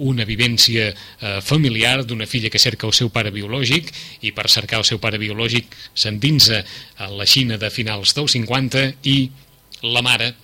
una 0.00 0.24
vivència 0.24 0.90
eh, 0.90 1.38
familiar 1.44 2.04
d'una 2.04 2.26
filla 2.26 2.50
que 2.50 2.62
cerca 2.62 2.88
el 2.88 2.96
seu 2.96 3.10
pare 3.12 3.32
biològic 3.34 3.90
i 4.26 4.32
per 4.36 4.48
cercar 4.48 4.80
el 4.80 4.88
seu 4.88 5.00
pare 5.02 5.20
biològic 5.20 5.76
s'endinsa 5.94 6.62
a 6.98 7.10
la 7.12 7.28
Xina 7.28 7.60
de 7.60 7.70
finals 7.70 8.14
dels 8.16 8.36
50 8.38 8.86
i 9.12 9.18
la 9.82 10.02
mare 10.04 10.34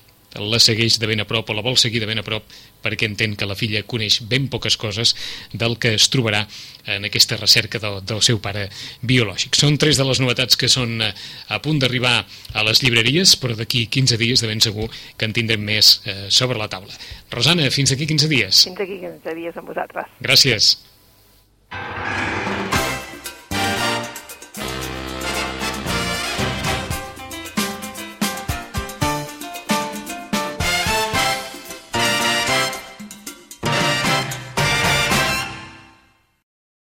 la 0.40 0.61
segueix 0.62 0.99
de 1.01 1.09
ben 1.09 1.22
a 1.22 1.27
prop 1.29 1.51
o 1.51 1.57
la 1.57 1.64
vol 1.64 1.79
seguir 1.81 2.01
de 2.03 2.09
ben 2.09 2.20
a 2.20 2.25
prop 2.27 2.44
perquè 2.85 3.09
entén 3.09 3.35
que 3.37 3.49
la 3.49 3.57
filla 3.59 3.83
coneix 3.88 4.20
ben 4.29 4.49
poques 4.53 4.77
coses 4.77 5.14
del 5.53 5.79
que 5.83 5.94
es 5.96 6.09
trobarà 6.12 6.44
en 6.87 7.09
aquesta 7.09 7.38
recerca 7.40 7.81
del, 7.83 8.01
del 8.07 8.22
seu 8.22 8.38
pare 8.42 8.68
biològic. 9.03 9.57
Són 9.59 9.79
tres 9.81 9.99
de 9.99 10.07
les 10.07 10.20
novetats 10.22 10.59
que 10.59 10.70
són 10.70 11.01
eh, 11.03 11.12
a 11.49 11.61
punt 11.62 11.81
d'arribar 11.83 12.16
a 12.55 12.66
les 12.66 12.83
llibreries, 12.85 13.37
però 13.40 13.57
d'aquí 13.59 13.87
15 13.90 14.20
dies 14.22 14.42
de 14.42 14.51
ben 14.51 14.62
segur 14.62 14.88
que 15.16 15.27
en 15.27 15.35
tindrem 15.37 15.62
més 15.66 15.96
eh, 16.05 16.27
sobre 16.31 16.61
la 16.61 16.70
taula. 16.72 16.94
Rosana, 17.33 17.70
fins 17.75 17.96
aquí 17.96 18.07
15 18.07 18.31
dies. 18.31 18.64
Fins 18.70 18.87
aquí 18.87 19.01
15 19.03 19.38
dies 19.40 19.59
amb 19.59 19.75
vosaltres. 19.75 20.14
Gràcies. 20.22 20.77